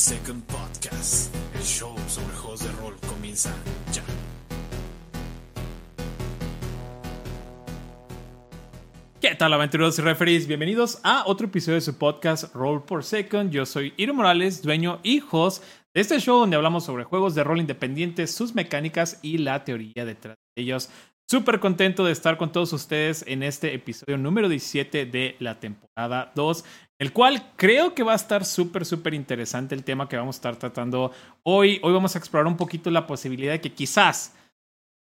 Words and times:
Second 0.00 0.42
Podcast. 0.44 1.34
El 1.54 1.60
show 1.60 1.94
sobre 2.08 2.34
juegos 2.34 2.60
de 2.60 2.72
rol 2.80 2.96
comienza 3.06 3.54
ya. 3.92 4.02
¿Qué 9.20 9.34
tal 9.34 9.52
aventureros 9.52 9.98
y 9.98 10.02
referees? 10.02 10.46
Bienvenidos 10.46 11.00
a 11.02 11.24
otro 11.26 11.48
episodio 11.48 11.74
de 11.74 11.82
su 11.82 11.98
podcast 11.98 12.54
Roll 12.54 12.82
por 12.82 13.04
Second. 13.04 13.50
Yo 13.50 13.66
soy 13.66 13.92
Iro 13.98 14.14
Morales, 14.14 14.62
dueño 14.62 15.00
y 15.02 15.22
host 15.30 15.62
de 15.92 16.00
este 16.00 16.18
show 16.18 16.38
donde 16.38 16.56
hablamos 16.56 16.86
sobre 16.86 17.04
juegos 17.04 17.34
de 17.34 17.44
rol 17.44 17.60
independientes, 17.60 18.34
sus 18.34 18.54
mecánicas 18.54 19.18
y 19.20 19.36
la 19.36 19.64
teoría 19.64 20.06
detrás 20.06 20.36
de 20.56 20.62
ellos. 20.62 20.88
Súper 21.30 21.60
contento 21.60 22.06
de 22.06 22.12
estar 22.12 22.38
con 22.38 22.50
todos 22.52 22.72
ustedes 22.72 23.22
en 23.28 23.42
este 23.42 23.74
episodio 23.74 24.16
número 24.16 24.48
17 24.48 25.04
de 25.04 25.36
la 25.40 25.60
temporada 25.60 26.32
2, 26.34 26.64
el 27.00 27.14
cual 27.14 27.50
creo 27.56 27.94
que 27.94 28.02
va 28.02 28.12
a 28.12 28.16
estar 28.16 28.44
súper, 28.44 28.84
súper 28.84 29.14
interesante 29.14 29.74
el 29.74 29.84
tema 29.84 30.06
que 30.06 30.18
vamos 30.18 30.36
a 30.36 30.38
estar 30.38 30.56
tratando 30.56 31.10
hoy. 31.42 31.80
Hoy 31.82 31.94
vamos 31.94 32.14
a 32.14 32.18
explorar 32.18 32.46
un 32.46 32.58
poquito 32.58 32.90
la 32.90 33.06
posibilidad 33.06 33.52
de 33.52 33.60
que 33.62 33.72
quizás, 33.72 34.34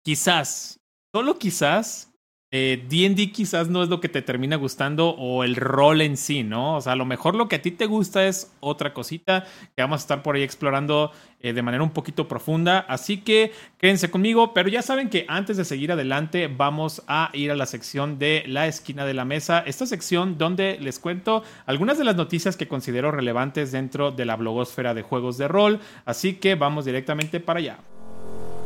quizás, 0.01 0.79
solo 1.13 1.37
quizás, 1.37 2.08
D&D 2.51 3.21
eh, 3.21 3.31
quizás 3.31 3.69
no 3.69 3.83
es 3.83 3.89
lo 3.89 3.99
que 3.99 4.09
te 4.09 4.23
termina 4.23 4.55
gustando 4.55 5.09
o 5.09 5.43
el 5.43 5.55
rol 5.55 6.01
en 6.01 6.17
sí, 6.17 6.41
¿no? 6.41 6.77
O 6.77 6.81
sea, 6.81 6.93
a 6.93 6.95
lo 6.95 7.05
mejor 7.05 7.35
lo 7.35 7.47
que 7.47 7.57
a 7.57 7.61
ti 7.61 7.69
te 7.69 7.85
gusta 7.85 8.25
es 8.25 8.51
otra 8.59 8.91
cosita 8.91 9.45
que 9.75 9.83
vamos 9.83 10.01
a 10.01 10.03
estar 10.03 10.23
por 10.23 10.35
ahí 10.35 10.41
explorando 10.41 11.11
eh, 11.41 11.53
de 11.53 11.61
manera 11.61 11.83
un 11.83 11.91
poquito 11.91 12.27
profunda. 12.27 12.79
Así 12.79 13.17
que 13.17 13.51
quédense 13.77 14.09
conmigo, 14.09 14.55
pero 14.55 14.67
ya 14.67 14.81
saben 14.81 15.09
que 15.09 15.25
antes 15.27 15.57
de 15.57 15.65
seguir 15.65 15.91
adelante 15.91 16.47
vamos 16.47 17.03
a 17.07 17.29
ir 17.33 17.51
a 17.51 17.55
la 17.55 17.67
sección 17.67 18.17
de 18.17 18.43
la 18.47 18.65
esquina 18.65 19.05
de 19.05 19.13
la 19.13 19.25
mesa, 19.25 19.59
esta 19.59 19.85
sección 19.85 20.39
donde 20.39 20.79
les 20.79 20.97
cuento 20.97 21.43
algunas 21.67 21.99
de 21.99 22.05
las 22.05 22.15
noticias 22.15 22.57
que 22.57 22.67
considero 22.67 23.11
relevantes 23.11 23.71
dentro 23.71 24.09
de 24.09 24.25
la 24.25 24.35
blogosfera 24.35 24.95
de 24.95 25.03
juegos 25.03 25.37
de 25.37 25.47
rol. 25.47 25.79
Así 26.05 26.33
que 26.33 26.55
vamos 26.55 26.85
directamente 26.85 27.39
para 27.39 27.59
allá. 27.59 27.79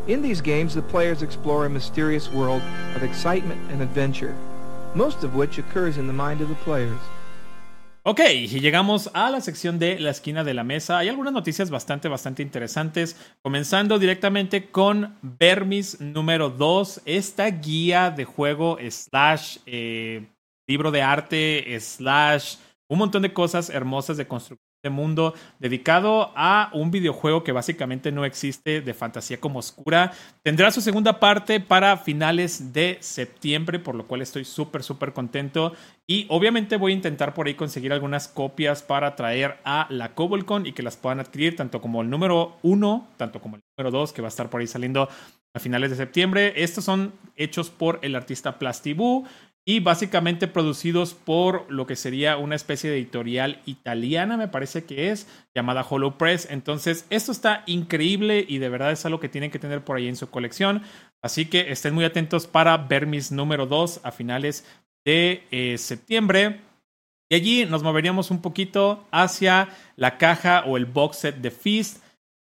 In 0.06 0.22
these 0.22 0.42
games, 0.42 0.74
the 0.76 0.82
players 0.82 1.22
explore 1.22 1.66
a 1.66 1.70
mysterious 1.70 2.30
world 2.30 2.62
of 2.94 3.04
excitement 3.04 3.62
and 3.72 3.82
adventure, 3.82 4.36
most 4.96 5.24
of 5.24 5.34
which 5.34 5.58
occurs 5.58 5.98
in 5.98 6.08
the 6.08 6.14
mind 6.14 6.42
of 6.42 6.50
the 6.50 6.56
players. 6.66 7.00
Ok, 8.06 8.20
y 8.20 8.60
llegamos 8.60 9.10
a 9.14 9.32
la 9.32 9.40
sección 9.40 9.80
de 9.80 9.98
la 10.00 10.10
esquina 10.10 10.44
de 10.44 10.54
la 10.54 10.66
mesa. 10.66 10.98
Hay 10.98 11.08
algunas 11.08 11.32
noticias 11.32 11.70
bastante, 11.70 12.10
bastante 12.10 12.44
interesantes. 12.44 13.16
Comenzando 13.42 13.98
directamente 13.98 14.70
con 14.72 15.16
Vermis 15.22 16.02
número 16.02 16.50
2, 16.50 17.04
esta 17.06 17.50
guía 17.50 18.12
de 18.12 18.26
juego 18.26 18.78
slash 18.90 19.60
eh, 19.66 20.28
libro 20.68 20.92
de 20.92 21.02
arte 21.02 21.80
slash 21.80 22.58
un 22.90 23.00
montón 23.00 23.22
de 23.22 23.32
cosas 23.32 23.70
hermosas 23.70 24.18
de 24.18 24.28
construcción 24.28 24.63
mundo 24.90 25.34
dedicado 25.60 26.32
a 26.36 26.70
un 26.74 26.92
videojuego 26.92 27.44
que 27.44 27.52
básicamente 27.52 28.12
no 28.12 28.26
existe 28.26 28.82
de 28.82 28.94
fantasía 28.94 29.40
como 29.40 29.60
oscura. 29.60 30.12
Tendrá 30.42 30.72
su 30.72 30.82
segunda 30.82 31.20
parte 31.20 31.60
para 31.60 31.98
finales 31.98 32.74
de 32.74 32.98
septiembre, 33.02 33.80
por 33.80 33.96
lo 33.96 34.08
cual 34.08 34.22
estoy 34.22 34.46
súper, 34.46 34.84
súper 34.84 35.14
contento. 35.14 35.74
Y 36.08 36.26
obviamente 36.30 36.78
voy 36.78 36.92
a 36.92 36.96
intentar 36.96 37.34
por 37.34 37.48
ahí 37.48 37.54
conseguir 37.54 37.94
algunas 37.94 38.28
copias 38.28 38.84
para 38.84 39.16
traer 39.16 39.58
a 39.64 39.88
la 39.90 40.14
Cobolcon 40.14 40.66
y 40.66 40.74
que 40.74 40.84
las 40.84 40.98
puedan 40.98 41.20
adquirir, 41.20 41.56
tanto 41.56 41.82
como 41.82 42.02
el 42.02 42.10
número 42.10 42.58
uno, 42.62 43.08
tanto 43.18 43.42
como 43.42 43.56
el 43.56 43.62
número 43.78 43.98
dos, 43.98 44.12
que 44.12 44.22
va 44.22 44.28
a 44.28 44.30
estar 44.30 44.50
por 44.50 44.62
ahí 44.62 44.68
saliendo 44.68 45.08
a 45.56 45.60
finales 45.60 45.92
de 45.92 45.98
septiembre. 45.98 46.54
Estos 46.58 46.84
son 46.84 47.14
hechos 47.36 47.70
por 47.70 48.00
el 48.02 48.16
artista 48.16 48.60
Plastibu 48.60 49.26
y 49.66 49.80
básicamente 49.80 50.48
producidos 50.48 51.14
por 51.14 51.72
lo 51.72 51.88
que 51.88 51.96
sería 51.96 52.38
una 52.38 52.56
especie 52.56 52.90
de 52.90 52.98
editorial 52.98 53.62
italiana, 53.66 54.36
me 54.36 54.50
parece 54.50 54.84
que 54.84 55.10
es, 55.10 55.28
llamada 55.56 55.86
Hollow 55.90 56.18
Press. 56.18 56.48
Entonces, 56.52 57.06
esto 57.10 57.32
está 57.32 57.64
increíble 57.66 58.46
y 58.48 58.58
de 58.58 58.70
verdad 58.70 58.92
es 58.92 59.06
algo 59.06 59.22
que 59.22 59.30
tienen 59.30 59.52
que 59.52 59.60
tener 59.60 59.84
por 59.84 59.96
ahí 59.96 60.10
en 60.10 60.18
su 60.18 60.30
colección. 60.30 60.84
Así 61.22 61.46
que 61.46 61.72
estén 61.72 61.94
muy 61.94 62.04
atentos 62.04 62.46
para 62.46 62.76
ver 62.76 63.08
mis 63.08 63.32
número 63.32 63.66
2 63.66 64.02
a 64.04 64.12
finales 64.12 64.66
de 65.06 65.44
eh, 65.52 65.78
septiembre. 65.78 66.60
Y 67.30 67.36
allí 67.36 67.66
nos 67.66 67.84
moveríamos 67.84 68.32
un 68.32 68.42
poquito 68.42 69.08
hacia 69.12 69.70
la 69.96 70.18
caja 70.18 70.66
o 70.68 70.76
el 70.76 70.86
box 70.86 71.18
set 71.18 71.38
de 71.38 71.52
Feast 71.52 72.03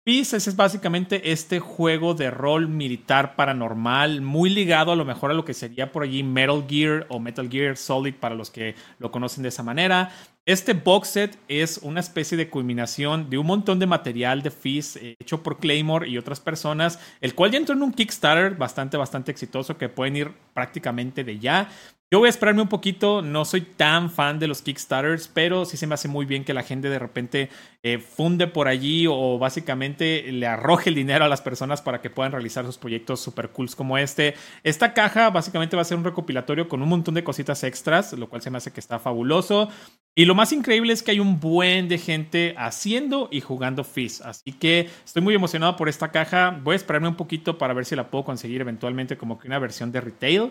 Peace 0.08 0.38
es 0.38 0.56
básicamente 0.56 1.32
este 1.32 1.60
juego 1.60 2.14
de 2.14 2.30
rol 2.30 2.66
militar 2.66 3.36
paranormal, 3.36 4.22
muy 4.22 4.48
ligado 4.48 4.90
a 4.90 4.96
lo 4.96 5.04
mejor 5.04 5.30
a 5.30 5.34
lo 5.34 5.44
que 5.44 5.52
sería 5.52 5.92
por 5.92 6.02
allí 6.02 6.22
Metal 6.22 6.64
Gear 6.66 7.04
o 7.10 7.20
Metal 7.20 7.46
Gear 7.46 7.76
Solid 7.76 8.14
para 8.14 8.34
los 8.34 8.50
que 8.50 8.74
lo 9.00 9.10
conocen 9.10 9.42
de 9.42 9.50
esa 9.50 9.62
manera. 9.62 10.10
Este 10.48 10.72
box 10.72 11.08
set 11.08 11.38
es 11.48 11.76
una 11.82 12.00
especie 12.00 12.38
de 12.38 12.48
culminación 12.48 13.28
de 13.28 13.36
un 13.36 13.46
montón 13.46 13.78
de 13.78 13.84
material 13.84 14.40
de 14.40 14.50
Fizz 14.50 14.96
eh, 14.96 15.14
hecho 15.20 15.42
por 15.42 15.58
Claymore 15.58 16.08
y 16.08 16.16
otras 16.16 16.40
personas, 16.40 16.98
el 17.20 17.34
cual 17.34 17.50
ya 17.50 17.58
entró 17.58 17.74
en 17.74 17.82
un 17.82 17.92
Kickstarter 17.92 18.56
bastante, 18.56 18.96
bastante 18.96 19.30
exitoso 19.30 19.76
que 19.76 19.90
pueden 19.90 20.16
ir 20.16 20.32
prácticamente 20.54 21.22
de 21.22 21.38
ya. 21.38 21.68
Yo 22.10 22.20
voy 22.20 22.28
a 22.28 22.30
esperarme 22.30 22.62
un 22.62 22.68
poquito, 22.68 23.20
no 23.20 23.44
soy 23.44 23.60
tan 23.60 24.10
fan 24.10 24.38
de 24.38 24.48
los 24.48 24.62
Kickstarters, 24.62 25.28
pero 25.28 25.66
sí 25.66 25.76
se 25.76 25.86
me 25.86 25.92
hace 25.92 26.08
muy 26.08 26.24
bien 26.24 26.42
que 26.42 26.54
la 26.54 26.62
gente 26.62 26.88
de 26.88 26.98
repente 26.98 27.50
eh, 27.82 27.98
funde 27.98 28.46
por 28.46 28.66
allí 28.66 29.06
o 29.06 29.38
básicamente 29.38 30.32
le 30.32 30.46
arroje 30.46 30.88
el 30.88 30.94
dinero 30.94 31.26
a 31.26 31.28
las 31.28 31.42
personas 31.42 31.82
para 31.82 32.00
que 32.00 32.08
puedan 32.08 32.32
realizar 32.32 32.64
sus 32.64 32.78
proyectos 32.78 33.20
super 33.20 33.50
cools 33.50 33.76
como 33.76 33.98
este. 33.98 34.34
Esta 34.62 34.94
caja 34.94 35.28
básicamente 35.28 35.76
va 35.76 35.82
a 35.82 35.84
ser 35.84 35.98
un 35.98 36.04
recopilatorio 36.04 36.66
con 36.66 36.80
un 36.80 36.88
montón 36.88 37.12
de 37.12 37.22
cositas 37.22 37.62
extras, 37.62 38.14
lo 38.14 38.30
cual 38.30 38.40
se 38.40 38.50
me 38.50 38.56
hace 38.56 38.72
que 38.72 38.80
está 38.80 38.98
fabuloso. 38.98 39.68
Y 40.18 40.24
lo 40.24 40.34
más 40.34 40.50
increíble 40.50 40.92
es 40.92 41.04
que 41.04 41.12
hay 41.12 41.20
un 41.20 41.38
buen 41.38 41.86
de 41.88 41.96
gente 41.96 42.52
haciendo 42.58 43.28
y 43.30 43.40
jugando 43.40 43.84
Fizz. 43.84 44.22
Así 44.22 44.50
que 44.50 44.90
estoy 45.04 45.22
muy 45.22 45.32
emocionado 45.32 45.76
por 45.76 45.88
esta 45.88 46.10
caja. 46.10 46.58
Voy 46.60 46.72
a 46.72 46.76
esperarme 46.76 47.06
un 47.06 47.14
poquito 47.14 47.56
para 47.56 47.72
ver 47.72 47.84
si 47.84 47.94
la 47.94 48.10
puedo 48.10 48.24
conseguir 48.24 48.60
eventualmente 48.60 49.16
como 49.16 49.38
que 49.38 49.46
una 49.46 49.60
versión 49.60 49.92
de 49.92 50.00
retail 50.00 50.50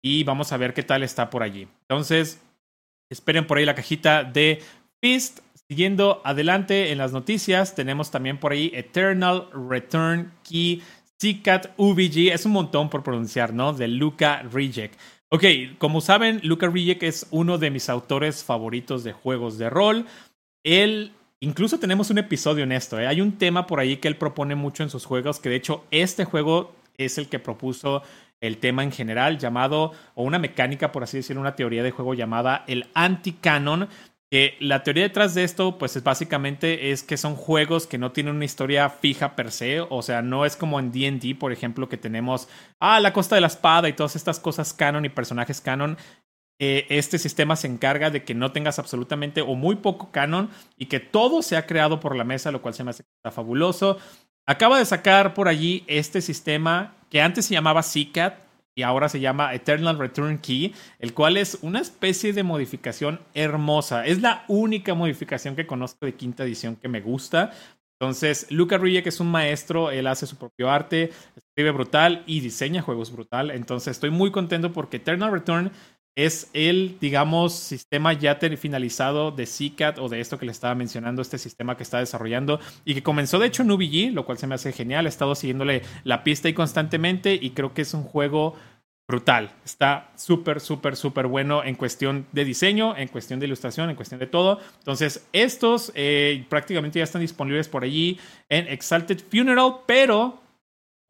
y 0.00 0.22
vamos 0.22 0.52
a 0.52 0.58
ver 0.58 0.74
qué 0.74 0.84
tal 0.84 1.02
está 1.02 1.28
por 1.28 1.42
allí. 1.42 1.66
Entonces, 1.88 2.40
esperen 3.10 3.48
por 3.48 3.58
ahí 3.58 3.64
la 3.64 3.74
cajita 3.74 4.22
de 4.22 4.62
Fist. 5.02 5.40
Siguiendo 5.66 6.22
adelante 6.24 6.92
en 6.92 6.98
las 6.98 7.10
noticias, 7.10 7.74
tenemos 7.74 8.12
también 8.12 8.38
por 8.38 8.52
ahí 8.52 8.70
Eternal 8.72 9.48
Return 9.52 10.30
Key 10.44 10.84
CCAT 11.18 11.72
UVG. 11.76 12.32
Es 12.32 12.46
un 12.46 12.52
montón 12.52 12.88
por 12.88 13.02
pronunciar, 13.02 13.52
¿no? 13.54 13.72
De 13.72 13.88
Luca 13.88 14.42
Reject. 14.42 14.94
Ok, 15.32 15.44
como 15.78 16.00
saben, 16.00 16.40
Luca 16.42 16.68
Reject 16.68 17.04
es 17.04 17.26
uno 17.30 17.56
de 17.56 17.70
mis 17.70 17.88
autores 17.88 18.42
favoritos 18.42 19.04
de 19.04 19.12
juegos 19.12 19.58
de 19.58 19.70
rol. 19.70 20.06
Él 20.64 21.12
Incluso 21.42 21.78
tenemos 21.78 22.10
un 22.10 22.18
episodio 22.18 22.64
en 22.64 22.72
esto. 22.72 23.00
¿eh? 23.00 23.06
Hay 23.06 23.22
un 23.22 23.38
tema 23.38 23.66
por 23.66 23.80
ahí 23.80 23.96
que 23.96 24.08
él 24.08 24.16
propone 24.16 24.54
mucho 24.54 24.82
en 24.82 24.90
sus 24.90 25.06
juegos, 25.06 25.40
que 25.40 25.48
de 25.48 25.56
hecho 25.56 25.84
este 25.90 26.26
juego 26.26 26.74
es 26.98 27.16
el 27.16 27.30
que 27.30 27.38
propuso 27.38 28.02
el 28.42 28.58
tema 28.58 28.82
en 28.82 28.92
general 28.92 29.38
llamado, 29.38 29.92
o 30.14 30.22
una 30.22 30.38
mecánica, 30.38 30.92
por 30.92 31.02
así 31.02 31.16
decirlo, 31.16 31.40
una 31.40 31.56
teoría 31.56 31.82
de 31.82 31.92
juego 31.92 32.12
llamada 32.12 32.64
el 32.66 32.88
anti-canon. 32.92 33.88
Que 34.30 34.56
la 34.60 34.84
teoría 34.84 35.02
detrás 35.02 35.34
de 35.34 35.42
esto, 35.42 35.76
pues 35.76 35.96
es 35.96 36.04
básicamente 36.04 36.92
es 36.92 37.02
que 37.02 37.16
son 37.16 37.34
juegos 37.34 37.88
que 37.88 37.98
no 37.98 38.12
tienen 38.12 38.36
una 38.36 38.44
historia 38.44 38.88
fija 38.88 39.34
per 39.34 39.50
se. 39.50 39.80
O 39.80 40.02
sea, 40.02 40.22
no 40.22 40.44
es 40.44 40.54
como 40.54 40.78
en 40.78 40.92
DD, 40.92 41.36
por 41.36 41.50
ejemplo, 41.50 41.88
que 41.88 41.96
tenemos 41.96 42.48
ah, 42.78 43.00
la 43.00 43.12
costa 43.12 43.34
de 43.34 43.40
la 43.40 43.48
espada 43.48 43.88
y 43.88 43.92
todas 43.92 44.14
estas 44.14 44.38
cosas 44.38 44.72
canon 44.72 45.04
y 45.04 45.08
personajes 45.08 45.60
canon. 45.60 45.98
Eh, 46.60 46.86
este 46.90 47.18
sistema 47.18 47.56
se 47.56 47.66
encarga 47.66 48.10
de 48.10 48.22
que 48.22 48.34
no 48.34 48.52
tengas 48.52 48.78
absolutamente 48.78 49.40
o 49.40 49.56
muy 49.56 49.76
poco 49.76 50.12
canon 50.12 50.50
y 50.76 50.86
que 50.86 51.00
todo 51.00 51.42
sea 51.42 51.66
creado 51.66 51.98
por 51.98 52.14
la 52.14 52.22
mesa, 52.22 52.52
lo 52.52 52.62
cual 52.62 52.74
se 52.74 52.84
me 52.84 52.90
hace 52.90 53.04
fabuloso. 53.32 53.98
Acaba 54.46 54.78
de 54.78 54.84
sacar 54.84 55.34
por 55.34 55.48
allí 55.48 55.82
este 55.88 56.20
sistema 56.20 56.94
que 57.08 57.20
antes 57.20 57.46
se 57.46 57.54
llamaba 57.54 57.82
CCAT 57.82 58.49
y 58.74 58.82
ahora 58.82 59.08
se 59.08 59.20
llama 59.20 59.54
Eternal 59.54 59.98
Return 59.98 60.38
Key, 60.38 60.74
el 60.98 61.14
cual 61.14 61.36
es 61.36 61.58
una 61.62 61.80
especie 61.80 62.32
de 62.32 62.42
modificación 62.42 63.20
hermosa. 63.34 64.06
Es 64.06 64.22
la 64.22 64.44
única 64.48 64.94
modificación 64.94 65.56
que 65.56 65.66
conozco 65.66 66.06
de 66.06 66.14
quinta 66.14 66.44
edición 66.44 66.76
que 66.76 66.88
me 66.88 67.00
gusta. 67.00 67.52
Entonces, 68.00 68.46
Luca 68.50 68.78
que 68.80 69.08
es 69.10 69.20
un 69.20 69.30
maestro, 69.30 69.90
él 69.90 70.06
hace 70.06 70.26
su 70.26 70.36
propio 70.36 70.70
arte, 70.70 71.12
escribe 71.36 71.70
brutal 71.70 72.22
y 72.26 72.40
diseña 72.40 72.80
juegos 72.80 73.12
brutal. 73.12 73.50
Entonces, 73.50 73.90
estoy 73.90 74.08
muy 74.08 74.30
contento 74.30 74.72
porque 74.72 74.96
Eternal 74.96 75.30
Return 75.30 75.70
es 76.26 76.50
el, 76.52 76.96
digamos, 77.00 77.54
sistema 77.54 78.12
ya 78.12 78.38
finalizado 78.56 79.30
de 79.30 79.46
CCAT 79.46 79.98
o 79.98 80.08
de 80.08 80.20
esto 80.20 80.38
que 80.38 80.46
le 80.46 80.52
estaba 80.52 80.74
mencionando, 80.74 81.22
este 81.22 81.38
sistema 81.38 81.76
que 81.76 81.82
está 81.82 81.98
desarrollando 81.98 82.60
y 82.84 82.94
que 82.94 83.02
comenzó 83.02 83.38
de 83.38 83.46
hecho 83.46 83.62
en 83.62 83.70
UBG, 83.70 84.12
lo 84.12 84.24
cual 84.26 84.38
se 84.38 84.46
me 84.46 84.54
hace 84.54 84.72
genial. 84.72 85.06
He 85.06 85.08
estado 85.08 85.34
siguiéndole 85.34 85.82
la 86.04 86.24
pista 86.24 86.48
y 86.48 86.54
constantemente 86.54 87.38
y 87.40 87.50
creo 87.50 87.74
que 87.74 87.82
es 87.82 87.94
un 87.94 88.02
juego 88.02 88.56
brutal. 89.10 89.50
Está 89.64 90.12
súper, 90.16 90.60
súper, 90.60 90.96
súper 90.96 91.26
bueno 91.26 91.64
en 91.64 91.74
cuestión 91.74 92.26
de 92.32 92.44
diseño, 92.44 92.96
en 92.96 93.08
cuestión 93.08 93.40
de 93.40 93.46
ilustración, 93.46 93.90
en 93.90 93.96
cuestión 93.96 94.20
de 94.20 94.26
todo. 94.26 94.60
Entonces, 94.78 95.26
estos 95.32 95.90
eh, 95.96 96.46
prácticamente 96.48 97.00
ya 97.00 97.04
están 97.04 97.20
disponibles 97.20 97.68
por 97.68 97.82
allí 97.82 98.18
en 98.48 98.68
Exalted 98.68 99.20
Funeral, 99.28 99.78
pero 99.86 100.39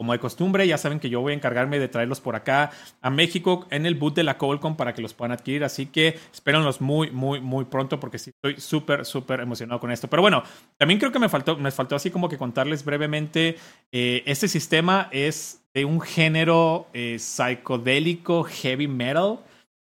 como 0.01 0.15
de 0.15 0.19
costumbre, 0.19 0.67
ya 0.67 0.79
saben 0.79 0.99
que 0.99 1.11
yo 1.11 1.21
voy 1.21 1.35
a 1.35 1.37
encargarme 1.37 1.79
de 1.79 1.87
traerlos 1.87 2.23
por 2.23 2.35
acá 2.35 2.71
a 3.03 3.11
México 3.11 3.67
en 3.71 3.85
el 3.85 3.97
boot 3.97 4.15
de 4.15 4.23
la 4.23 4.39
Colcom 4.39 4.75
para 4.75 4.95
que 4.95 5.03
los 5.03 5.13
puedan 5.13 5.33
adquirir. 5.33 5.63
Así 5.63 5.85
que 5.85 6.19
espérenlos 6.33 6.81
muy, 6.81 7.11
muy, 7.11 7.43
muy 7.43 7.67
pronto 7.67 8.01
porque 8.01 8.19
sí 8.19 8.31
estoy 8.31 8.59
súper, 8.59 9.05
súper 9.05 9.41
emocionado 9.41 9.79
con 9.79 9.91
esto. 9.91 10.09
Pero 10.09 10.23
bueno, 10.23 10.43
también 10.79 10.99
creo 10.99 11.13
que 11.13 11.19
me 11.19 11.29
faltó, 11.29 11.59
me 11.59 11.71
faltó 11.71 11.97
así 11.97 12.11
como 12.11 12.31
que 12.31 12.39
contarles 12.39 12.83
brevemente. 12.83 13.59
Eh, 13.93 14.23
este 14.25 14.49
sistema 14.49 15.11
es 15.13 15.63
de 15.75 15.85
un 15.85 16.01
género 16.01 16.87
eh, 16.95 17.19
psicodélico 17.19 18.45
heavy 18.45 18.89
metal. 18.89 19.41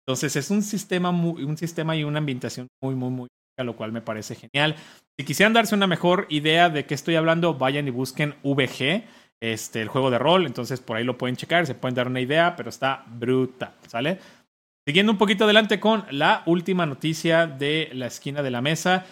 Entonces 0.06 0.34
es 0.34 0.50
un 0.50 0.62
sistema, 0.62 1.10
muy, 1.10 1.44
un 1.44 1.58
sistema 1.58 1.94
y 1.94 2.04
una 2.04 2.20
ambientación 2.20 2.68
muy, 2.82 2.94
muy, 2.94 3.10
muy 3.10 3.28
lo 3.58 3.76
cual 3.76 3.92
me 3.92 4.02
parece 4.02 4.34
genial. 4.34 4.76
Si 5.18 5.24
quisieran 5.24 5.52
darse 5.52 5.74
una 5.74 5.86
mejor 5.86 6.26
idea 6.28 6.68
de 6.68 6.84
qué 6.84 6.94
estoy 6.94 7.16
hablando, 7.16 7.54
vayan 7.54 7.88
y 7.88 7.90
busquen 7.90 8.34
VG 8.42 9.04
este, 9.40 9.82
el 9.82 9.88
juego 9.88 10.10
de 10.10 10.18
rol. 10.18 10.46
Entonces 10.46 10.80
por 10.80 10.96
ahí 10.96 11.04
lo 11.04 11.18
pueden 11.18 11.36
checar, 11.36 11.66
se 11.66 11.74
pueden 11.74 11.94
dar 11.94 12.08
una 12.08 12.20
idea, 12.20 12.56
pero 12.56 12.68
está 12.68 13.04
brutal, 13.06 13.72
¿sale? 13.86 14.18
Siguiendo 14.86 15.12
un 15.12 15.18
poquito 15.18 15.44
adelante 15.44 15.80
con 15.80 16.04
la 16.10 16.42
última 16.46 16.86
noticia 16.86 17.46
de 17.46 17.90
la 17.92 18.06
esquina 18.06 18.42
de 18.42 18.50
la 18.50 18.62
mesa. 18.62 19.04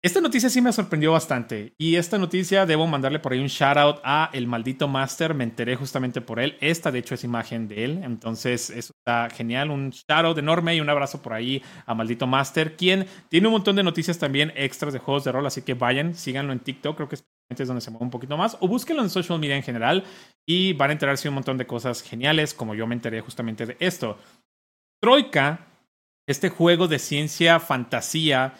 Esta 0.00 0.20
noticia 0.20 0.48
sí 0.48 0.60
me 0.60 0.72
sorprendió 0.72 1.10
bastante. 1.10 1.74
Y 1.76 1.96
esta 1.96 2.18
noticia 2.18 2.66
debo 2.66 2.86
mandarle 2.86 3.18
por 3.18 3.32
ahí 3.32 3.40
un 3.40 3.48
shout 3.48 3.76
out 3.76 4.00
a 4.04 4.30
el 4.32 4.46
maldito 4.46 4.86
Master. 4.86 5.34
Me 5.34 5.42
enteré 5.42 5.74
justamente 5.74 6.20
por 6.20 6.38
él. 6.38 6.56
Esta, 6.60 6.92
de 6.92 7.00
hecho, 7.00 7.16
es 7.16 7.24
imagen 7.24 7.66
de 7.66 7.84
él. 7.84 8.00
Entonces, 8.04 8.70
eso 8.70 8.92
está 8.96 9.28
genial. 9.28 9.70
Un 9.70 9.90
shout 9.90 10.24
out 10.24 10.38
enorme 10.38 10.76
y 10.76 10.80
un 10.80 10.88
abrazo 10.88 11.20
por 11.20 11.32
ahí 11.32 11.62
a 11.84 11.94
maldito 11.94 12.28
Master, 12.28 12.76
quien 12.76 13.06
tiene 13.28 13.48
un 13.48 13.54
montón 13.54 13.74
de 13.74 13.82
noticias 13.82 14.18
también 14.18 14.52
extras 14.54 14.92
de 14.92 15.00
juegos 15.00 15.24
de 15.24 15.32
rol. 15.32 15.46
Así 15.46 15.62
que 15.62 15.74
vayan, 15.74 16.14
síganlo 16.14 16.52
en 16.52 16.60
TikTok. 16.60 16.96
Creo 16.96 17.08
que 17.08 17.16
es 17.16 17.24
es 17.50 17.66
donde 17.66 17.80
se 17.80 17.90
mueve 17.90 18.04
un 18.04 18.10
poquito 18.10 18.36
más, 18.36 18.56
o 18.60 18.68
búsquenlo 18.68 19.02
en 19.02 19.10
social 19.10 19.38
media 19.38 19.56
en 19.56 19.62
general 19.62 20.04
y 20.46 20.74
van 20.74 20.90
a 20.90 20.92
enterarse 20.92 21.28
un 21.28 21.34
montón 21.34 21.56
de 21.56 21.66
cosas 21.66 22.02
geniales, 22.02 22.52
como 22.52 22.74
yo 22.74 22.86
me 22.86 22.94
enteré 22.94 23.20
justamente 23.20 23.64
de 23.64 23.76
esto. 23.80 24.18
Troika, 25.00 25.66
este 26.26 26.50
juego 26.50 26.88
de 26.88 26.98
ciencia 26.98 27.58
fantasía 27.58 28.54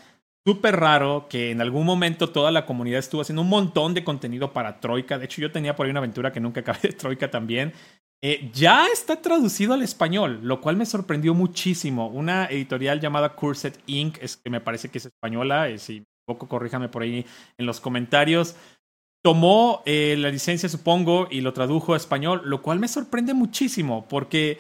súper 0.48 0.76
raro 0.76 1.26
que 1.28 1.50
en 1.50 1.60
algún 1.60 1.84
momento 1.84 2.30
toda 2.30 2.50
la 2.50 2.64
comunidad 2.64 3.00
estuvo 3.00 3.20
haciendo 3.20 3.42
un 3.42 3.50
montón 3.50 3.92
de 3.92 4.02
contenido 4.02 4.50
para 4.54 4.80
Troika. 4.80 5.18
De 5.18 5.26
hecho, 5.26 5.42
yo 5.42 5.52
tenía 5.52 5.76
por 5.76 5.84
ahí 5.84 5.90
una 5.90 5.98
aventura 5.98 6.32
que 6.32 6.40
nunca 6.40 6.60
acabé 6.62 6.78
de 6.84 6.92
Troika 6.94 7.30
también. 7.30 7.74
Eh, 8.22 8.50
ya 8.54 8.86
está 8.86 9.20
traducido 9.20 9.74
al 9.74 9.82
español, 9.82 10.40
lo 10.42 10.62
cual 10.62 10.78
me 10.78 10.86
sorprendió 10.86 11.34
muchísimo. 11.34 12.08
Una 12.08 12.46
editorial 12.46 12.98
llamada 12.98 13.34
Cursed 13.34 13.74
Inc., 13.84 14.16
es, 14.22 14.38
que 14.38 14.48
me 14.48 14.62
parece 14.62 14.88
que 14.88 14.96
es 14.96 15.04
española, 15.04 15.68
y 15.68 15.78
si 15.78 16.02
poco 16.26 16.48
corríjame 16.48 16.88
por 16.88 17.02
ahí 17.02 17.26
en 17.58 17.66
los 17.66 17.78
comentarios 17.78 18.56
tomó 19.22 19.82
eh, 19.84 20.16
la 20.18 20.30
licencia, 20.30 20.70
supongo, 20.70 21.28
y 21.30 21.42
lo 21.42 21.52
tradujo 21.52 21.92
a 21.92 21.98
español, 21.98 22.40
lo 22.46 22.62
cual 22.62 22.78
me 22.78 22.88
sorprende 22.88 23.34
muchísimo 23.34 24.06
porque 24.08 24.58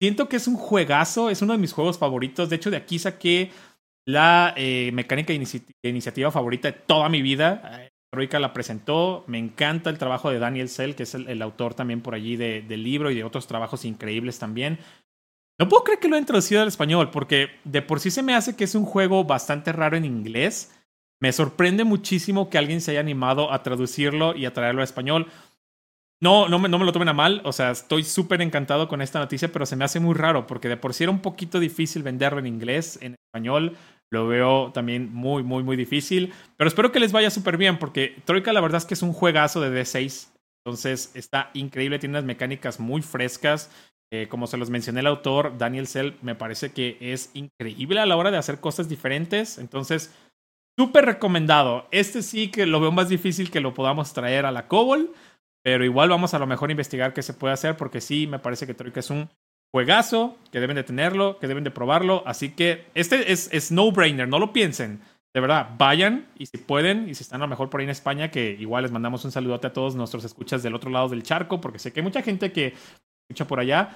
siento 0.00 0.30
que 0.30 0.36
es 0.36 0.46
un 0.46 0.56
juegazo, 0.56 1.28
es 1.28 1.42
uno 1.42 1.52
de 1.52 1.58
mis 1.58 1.74
juegos 1.74 1.98
favoritos. 1.98 2.48
De 2.48 2.56
hecho, 2.56 2.70
de 2.70 2.78
aquí 2.78 2.98
saqué 2.98 3.50
la 4.06 4.54
eh, 4.56 4.90
mecánica 4.92 5.32
de, 5.32 5.62
iniciativa 5.82 6.30
favorita 6.30 6.70
de 6.70 6.78
toda 6.78 7.08
mi 7.08 7.22
vida. 7.22 7.80
Eh, 7.82 7.90
Troika 8.10 8.38
la 8.38 8.52
presentó, 8.52 9.24
me 9.26 9.38
encanta 9.38 9.90
el 9.90 9.98
trabajo 9.98 10.30
de 10.30 10.38
Daniel 10.38 10.68
Sell, 10.68 10.94
que 10.94 11.02
es 11.02 11.14
el, 11.14 11.42
autor 11.42 11.74
también 11.74 12.00
por 12.00 12.14
allí 12.14 12.36
del 12.36 12.82
libro 12.82 13.10
y 13.10 13.14
de 13.14 13.24
otros 13.24 13.46
trabajos 13.46 13.84
increíbles 13.84 14.38
también. 14.38 14.78
No 15.58 15.68
puedo 15.68 15.84
creer 15.84 16.00
que 16.00 16.08
lo 16.08 16.16
he 16.16 16.20
introducido 16.20 16.62
al 16.62 16.68
español, 16.68 17.10
porque 17.10 17.50
de 17.64 17.82
por 17.82 18.00
sí 18.00 18.10
se 18.10 18.22
me 18.22 18.34
hace 18.34 18.56
que 18.56 18.64
es 18.64 18.74
un 18.74 18.84
juego 18.84 19.24
bastante 19.24 19.72
raro 19.72 19.96
en 19.96 20.04
inglés 20.04 20.72
me 21.20 21.32
sorprende 21.32 21.84
muchísimo 21.84 22.50
que 22.50 22.58
alguien 22.58 22.80
se 22.80 22.90
haya 22.92 23.00
animado 23.00 23.52
a 23.52 23.62
traducirlo 23.62 24.36
y 24.36 24.44
a 24.44 24.52
traerlo 24.52 24.82
a 24.82 24.84
español. 24.84 25.26
No, 26.20 26.48
no 26.48 26.58
me, 26.58 26.68
no 26.68 26.78
me 26.78 26.84
lo 26.84 26.92
tomen 26.92 27.08
a 27.08 27.12
mal, 27.12 27.42
o 27.44 27.52
sea, 27.52 27.70
estoy 27.70 28.02
súper 28.02 28.40
encantado 28.40 28.88
con 28.88 29.02
esta 29.02 29.18
noticia, 29.18 29.52
pero 29.52 29.66
se 29.66 29.76
me 29.76 29.84
hace 29.84 30.00
muy 30.00 30.14
raro 30.14 30.46
porque 30.46 30.68
de 30.68 30.78
por 30.78 30.94
sí 30.94 31.04
era 31.04 31.10
un 31.10 31.20
poquito 31.20 31.60
difícil 31.60 32.02
venderlo 32.02 32.38
en 32.38 32.46
inglés, 32.46 32.98
en 33.02 33.16
español, 33.26 33.76
lo 34.10 34.26
veo 34.26 34.72
también 34.72 35.12
muy, 35.12 35.42
muy, 35.42 35.62
muy 35.62 35.76
difícil, 35.76 36.32
pero 36.56 36.68
espero 36.68 36.92
que 36.92 37.00
les 37.00 37.12
vaya 37.12 37.30
súper 37.30 37.56
bien 37.56 37.78
porque 37.78 38.16
Troika 38.24 38.52
la 38.52 38.60
verdad 38.60 38.78
es 38.78 38.86
que 38.86 38.94
es 38.94 39.02
un 39.02 39.12
juegazo 39.12 39.60
de 39.60 39.70
D6, 39.70 40.28
entonces 40.64 41.10
está 41.14 41.50
increíble, 41.54 41.98
tiene 41.98 42.14
unas 42.14 42.24
mecánicas 42.24 42.80
muy 42.80 43.02
frescas, 43.02 43.70
eh, 44.12 44.28
como 44.28 44.46
se 44.46 44.56
los 44.56 44.70
mencioné 44.70 45.00
el 45.00 45.08
autor, 45.08 45.58
Daniel 45.58 45.86
Sell, 45.86 46.16
me 46.22 46.34
parece 46.34 46.72
que 46.72 46.96
es 47.00 47.30
increíble 47.34 48.00
a 48.00 48.06
la 48.06 48.16
hora 48.16 48.30
de 48.30 48.38
hacer 48.38 48.60
cosas 48.60 48.88
diferentes, 48.88 49.58
entonces 49.58 50.14
Súper 50.78 51.06
recomendado. 51.06 51.88
Este 51.90 52.22
sí 52.22 52.50
que 52.50 52.66
lo 52.66 52.80
veo 52.80 52.92
más 52.92 53.08
difícil 53.08 53.50
que 53.50 53.60
lo 53.60 53.72
podamos 53.72 54.12
traer 54.12 54.44
a 54.44 54.52
la 54.52 54.68
Cobol, 54.68 55.14
pero 55.62 55.84
igual 55.84 56.10
vamos 56.10 56.34
a 56.34 56.38
lo 56.38 56.46
mejor 56.46 56.70
investigar 56.70 57.14
qué 57.14 57.22
se 57.22 57.32
puede 57.32 57.54
hacer, 57.54 57.78
porque 57.78 58.02
sí, 58.02 58.26
me 58.26 58.38
parece 58.38 58.66
que 58.66 58.74
Troika 58.74 59.00
es 59.00 59.08
un 59.08 59.30
juegazo, 59.72 60.36
que 60.50 60.60
deben 60.60 60.76
de 60.76 60.84
tenerlo, 60.84 61.38
que 61.38 61.48
deben 61.48 61.64
de 61.64 61.70
probarlo. 61.70 62.22
Así 62.26 62.50
que 62.50 62.86
este 62.94 63.32
es, 63.32 63.48
es 63.52 63.70
no-brainer, 63.70 64.28
no 64.28 64.38
lo 64.38 64.52
piensen. 64.52 65.00
De 65.36 65.40
verdad, 65.40 65.68
vayan 65.76 66.28
y 66.38 66.46
si 66.46 66.56
pueden, 66.56 67.10
y 67.10 67.14
si 67.14 67.22
están 67.22 67.42
a 67.42 67.44
lo 67.44 67.50
mejor 67.50 67.68
por 67.68 67.80
ahí 67.80 67.84
en 67.84 67.90
España, 67.90 68.30
que 68.30 68.52
igual 68.58 68.84
les 68.84 68.90
mandamos 68.90 69.22
un 69.26 69.32
saludote 69.32 69.66
a 69.66 69.72
todos 69.74 69.94
nuestros 69.94 70.24
escuchas 70.24 70.62
del 70.62 70.74
otro 70.74 70.88
lado 70.88 71.10
del 71.10 71.22
charco, 71.22 71.60
porque 71.60 71.78
sé 71.78 71.92
que 71.92 72.00
hay 72.00 72.04
mucha 72.04 72.22
gente 72.22 72.52
que 72.52 72.72
escucha 73.28 73.46
por 73.46 73.60
allá. 73.60 73.90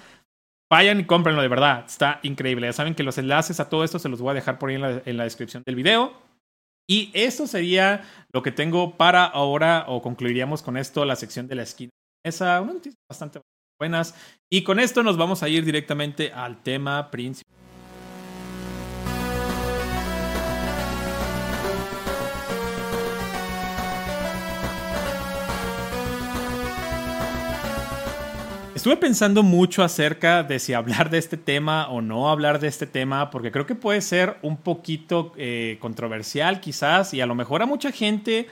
Vayan 0.71 1.01
y 1.01 1.05
cómprenlo, 1.05 1.41
de 1.41 1.49
verdad, 1.49 1.85
está 1.87 2.21
increíble. 2.25 2.67
Ya 2.67 2.75
saben 2.75 2.95
que 2.95 3.03
los 3.03 3.17
enlaces 3.17 3.59
a 3.59 3.71
todo 3.71 3.85
esto 3.85 3.99
se 3.99 4.11
los 4.11 4.21
voy 4.21 4.33
a 4.33 4.35
dejar 4.35 4.59
por 4.59 4.69
ahí 4.69 4.77
en 4.77 5.17
la, 5.17 5.25
descripción 5.25 5.63
del 5.65 5.77
video. 5.77 6.13
Y 6.87 7.11
eso 7.15 7.47
sería 7.47 8.03
lo 8.35 8.43
que 8.43 8.53
tengo 8.53 8.99
para 8.99 9.25
ahora, 9.25 9.87
o 9.89 10.03
concluiríamos 10.03 10.63
con 10.63 10.77
esto 10.77 11.07
la 11.07 11.17
sección 11.17 11.49
de 11.49 11.55
la 11.55 11.63
esquina. 11.63 11.91
Esa, 12.23 12.61
una 12.61 12.75
noticia 12.75 12.99
bastante 13.09 13.41
buenas. 13.81 14.15
Y 14.51 14.63
con 14.63 14.79
esto 14.79 15.03
nos 15.03 15.17
vamos 15.17 15.43
a 15.43 15.49
ir 15.49 15.65
directamente 15.65 16.33
al 16.33 16.63
tema 16.63 17.11
principal. 17.11 17.49
Estuve 28.75 28.97
pensando 28.97 29.43
mucho 29.43 29.83
acerca 29.83 30.43
de 30.43 30.59
si 30.59 30.73
hablar 30.73 31.11
de 31.11 31.19
este 31.19 31.37
tema 31.37 31.89
o 31.89 32.01
no 32.01 32.31
hablar 32.31 32.61
de 32.61 32.69
este 32.69 32.87
tema, 32.87 33.31
porque 33.31 33.51
creo 33.51 33.67
que 33.67 33.75
puede 33.75 34.01
ser 34.01 34.37
un 34.43 34.57
poquito 34.59 35.33
eh, 35.37 35.77
controversial 35.81 36.61
quizás 36.61 37.13
y 37.13 37.21
a 37.21 37.27
lo 37.27 37.35
mejor 37.35 37.63
a 37.63 37.67
mucha 37.67 37.93
gente 37.93 38.47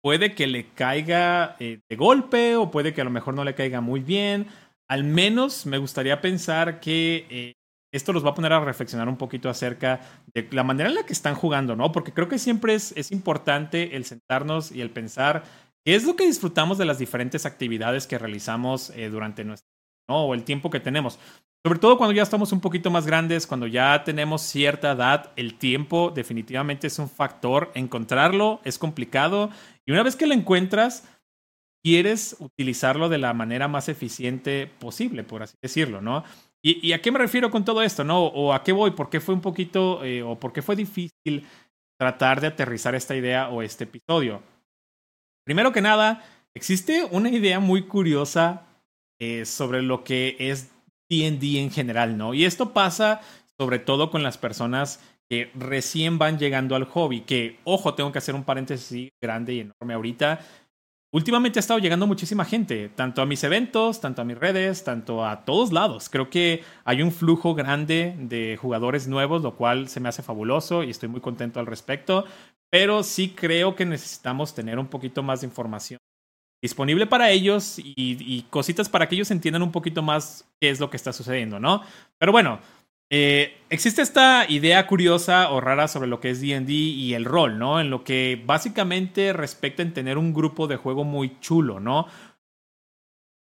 puede 0.00 0.34
que 0.34 0.46
le 0.46 0.66
caiga 0.68 1.56
eh, 1.58 1.80
de 1.88 1.96
golpe 1.96 2.56
o 2.56 2.70
puede 2.70 2.92
que 2.92 3.00
a 3.00 3.04
lo 3.04 3.10
mejor 3.10 3.34
no 3.34 3.44
le 3.44 3.54
caiga 3.54 3.80
muy 3.80 4.00
bien. 4.00 4.46
Al 4.88 5.04
menos 5.04 5.66
me 5.66 5.78
gustaría 5.78 6.20
pensar 6.20 6.80
que 6.80 7.26
eh, 7.30 7.52
esto 7.92 8.12
los 8.12 8.24
va 8.24 8.30
a 8.30 8.34
poner 8.34 8.52
a 8.52 8.60
reflexionar 8.60 9.08
un 9.08 9.16
poquito 9.16 9.48
acerca 9.48 10.00
de 10.34 10.48
la 10.50 10.64
manera 10.64 10.88
en 10.88 10.94
la 10.94 11.06
que 11.06 11.12
están 11.12 11.34
jugando, 11.34 11.76
¿no? 11.76 11.92
Porque 11.92 12.12
creo 12.12 12.28
que 12.28 12.38
siempre 12.38 12.74
es, 12.74 13.12
importante 13.12 13.96
el 13.96 14.04
sentarnos 14.04 14.72
y 14.72 14.80
el 14.80 14.90
pensar 14.90 15.44
qué 15.84 15.94
es 15.94 16.04
lo 16.04 16.16
que 16.16 16.26
disfrutamos 16.26 16.78
de 16.78 16.84
las 16.84 16.98
diferentes 16.98 17.46
actividades 17.46 18.06
que 18.06 18.18
realizamos 18.18 18.92
durante 19.10 19.44
nuestra 19.44 19.68
o 20.08 20.34
el 20.34 20.44
tiempo 20.44 20.70
que 20.70 20.80
tenemos. 20.80 21.18
Sobre 21.64 21.78
todo 21.78 21.96
cuando 21.96 22.12
ya 22.12 22.24
estamos 22.24 22.50
un 22.50 22.60
poquito 22.60 22.90
más 22.90 23.06
grandes, 23.06 23.46
cuando 23.46 23.68
ya 23.68 24.02
tenemos 24.02 24.42
cierta 24.42 24.92
edad, 24.92 25.30
el 25.36 25.54
tiempo 25.54 26.10
definitivamente 26.10 26.88
es 26.88 26.98
un 26.98 27.08
factor. 27.08 27.70
Encontrarlo 27.74 28.60
es 28.64 28.78
complicado 28.78 29.48
y 29.86 29.92
una 29.92 30.02
vez 30.02 30.16
que 30.16 30.26
lo 30.26 30.34
encuentras, 30.34 31.08
quieres 31.82 32.36
utilizarlo 32.38 33.08
de 33.08 33.18
la 33.18 33.34
manera 33.34 33.68
más 33.68 33.88
eficiente 33.88 34.70
posible, 34.78 35.24
por 35.24 35.42
así 35.42 35.56
decirlo, 35.60 36.00
¿no? 36.00 36.24
¿Y, 36.64 36.92
a 36.92 37.02
qué 37.02 37.10
me 37.10 37.18
refiero 37.18 37.50
con 37.50 37.64
todo 37.64 37.82
esto, 37.82 38.04
no? 38.04 38.24
¿O 38.24 38.52
a 38.52 38.62
qué 38.62 38.70
voy? 38.70 38.92
¿Por 38.92 39.10
qué 39.10 39.20
fue 39.20 39.34
un 39.34 39.40
poquito, 39.40 40.04
eh, 40.04 40.22
o 40.22 40.38
por 40.38 40.52
qué 40.52 40.62
fue 40.62 40.76
difícil 40.76 41.44
tratar 41.98 42.40
de 42.40 42.46
aterrizar 42.46 42.94
esta 42.94 43.16
idea 43.16 43.48
o 43.48 43.62
este 43.62 43.84
episodio? 43.84 44.42
Primero 45.44 45.72
que 45.72 45.80
nada, 45.80 46.24
existe 46.54 47.04
una 47.10 47.30
idea 47.30 47.58
muy 47.58 47.82
curiosa 47.82 48.62
eh, 49.20 49.44
sobre 49.44 49.82
lo 49.82 50.04
que 50.04 50.36
es 50.38 50.70
DD 51.10 51.58
en 51.58 51.72
general, 51.72 52.16
¿no? 52.16 52.32
Y 52.32 52.44
esto 52.44 52.72
pasa 52.72 53.20
sobre 53.58 53.80
todo 53.80 54.10
con 54.10 54.22
las 54.22 54.38
personas 54.38 55.00
que 55.28 55.50
recién 55.54 56.18
van 56.18 56.38
llegando 56.38 56.76
al 56.76 56.84
hobby, 56.84 57.22
que, 57.22 57.58
ojo, 57.64 57.94
tengo 57.94 58.12
que 58.12 58.18
hacer 58.18 58.34
un 58.34 58.44
paréntesis 58.44 59.10
grande 59.20 59.54
y 59.54 59.60
enorme 59.60 59.94
ahorita. 59.94 60.40
Últimamente 61.14 61.58
ha 61.58 61.60
estado 61.60 61.78
llegando 61.78 62.06
muchísima 62.06 62.46
gente, 62.46 62.88
tanto 62.88 63.20
a 63.20 63.26
mis 63.26 63.44
eventos, 63.44 64.00
tanto 64.00 64.22
a 64.22 64.24
mis 64.24 64.38
redes, 64.38 64.82
tanto 64.82 65.26
a 65.26 65.44
todos 65.44 65.70
lados. 65.70 66.08
Creo 66.08 66.30
que 66.30 66.64
hay 66.84 67.02
un 67.02 67.12
flujo 67.12 67.54
grande 67.54 68.16
de 68.18 68.56
jugadores 68.56 69.06
nuevos, 69.08 69.42
lo 69.42 69.54
cual 69.54 69.88
se 69.88 70.00
me 70.00 70.08
hace 70.08 70.22
fabuloso 70.22 70.82
y 70.82 70.88
estoy 70.88 71.10
muy 71.10 71.20
contento 71.20 71.60
al 71.60 71.66
respecto. 71.66 72.24
Pero 72.70 73.02
sí 73.02 73.34
creo 73.36 73.76
que 73.76 73.84
necesitamos 73.84 74.54
tener 74.54 74.78
un 74.78 74.86
poquito 74.86 75.22
más 75.22 75.42
de 75.42 75.48
información 75.48 75.98
disponible 76.62 77.06
para 77.06 77.30
ellos 77.30 77.76
y, 77.78 78.46
cositas 78.48 78.88
para 78.88 79.06
que 79.06 79.16
ellos 79.16 79.30
entiendan 79.30 79.62
un 79.62 79.72
poquito 79.72 80.00
más 80.00 80.48
qué 80.60 80.70
es 80.70 80.80
lo 80.80 80.88
que 80.88 80.96
está 80.96 81.12
sucediendo, 81.12 81.58
¿no? 81.58 81.82
Pero 82.18 82.32
bueno, 82.32 82.60
eh, 83.14 83.58
existe 83.68 84.00
esta 84.00 84.46
idea 84.48 84.86
curiosa 84.86 85.50
o 85.50 85.60
rara 85.60 85.86
sobre 85.86 86.08
lo 86.08 86.18
que 86.18 86.30
es 86.30 86.40
DD 86.40 86.70
y 86.70 87.12
el 87.12 87.26
rol, 87.26 87.58
¿no? 87.58 87.78
En 87.78 87.90
lo 87.90 88.04
que 88.04 88.42
básicamente 88.46 89.34
respecta 89.34 89.82
en 89.82 89.92
tener 89.92 90.16
un 90.16 90.32
grupo 90.32 90.66
de 90.66 90.76
juego 90.76 91.04
muy 91.04 91.38
chulo, 91.40 91.78
¿no? 91.78 92.06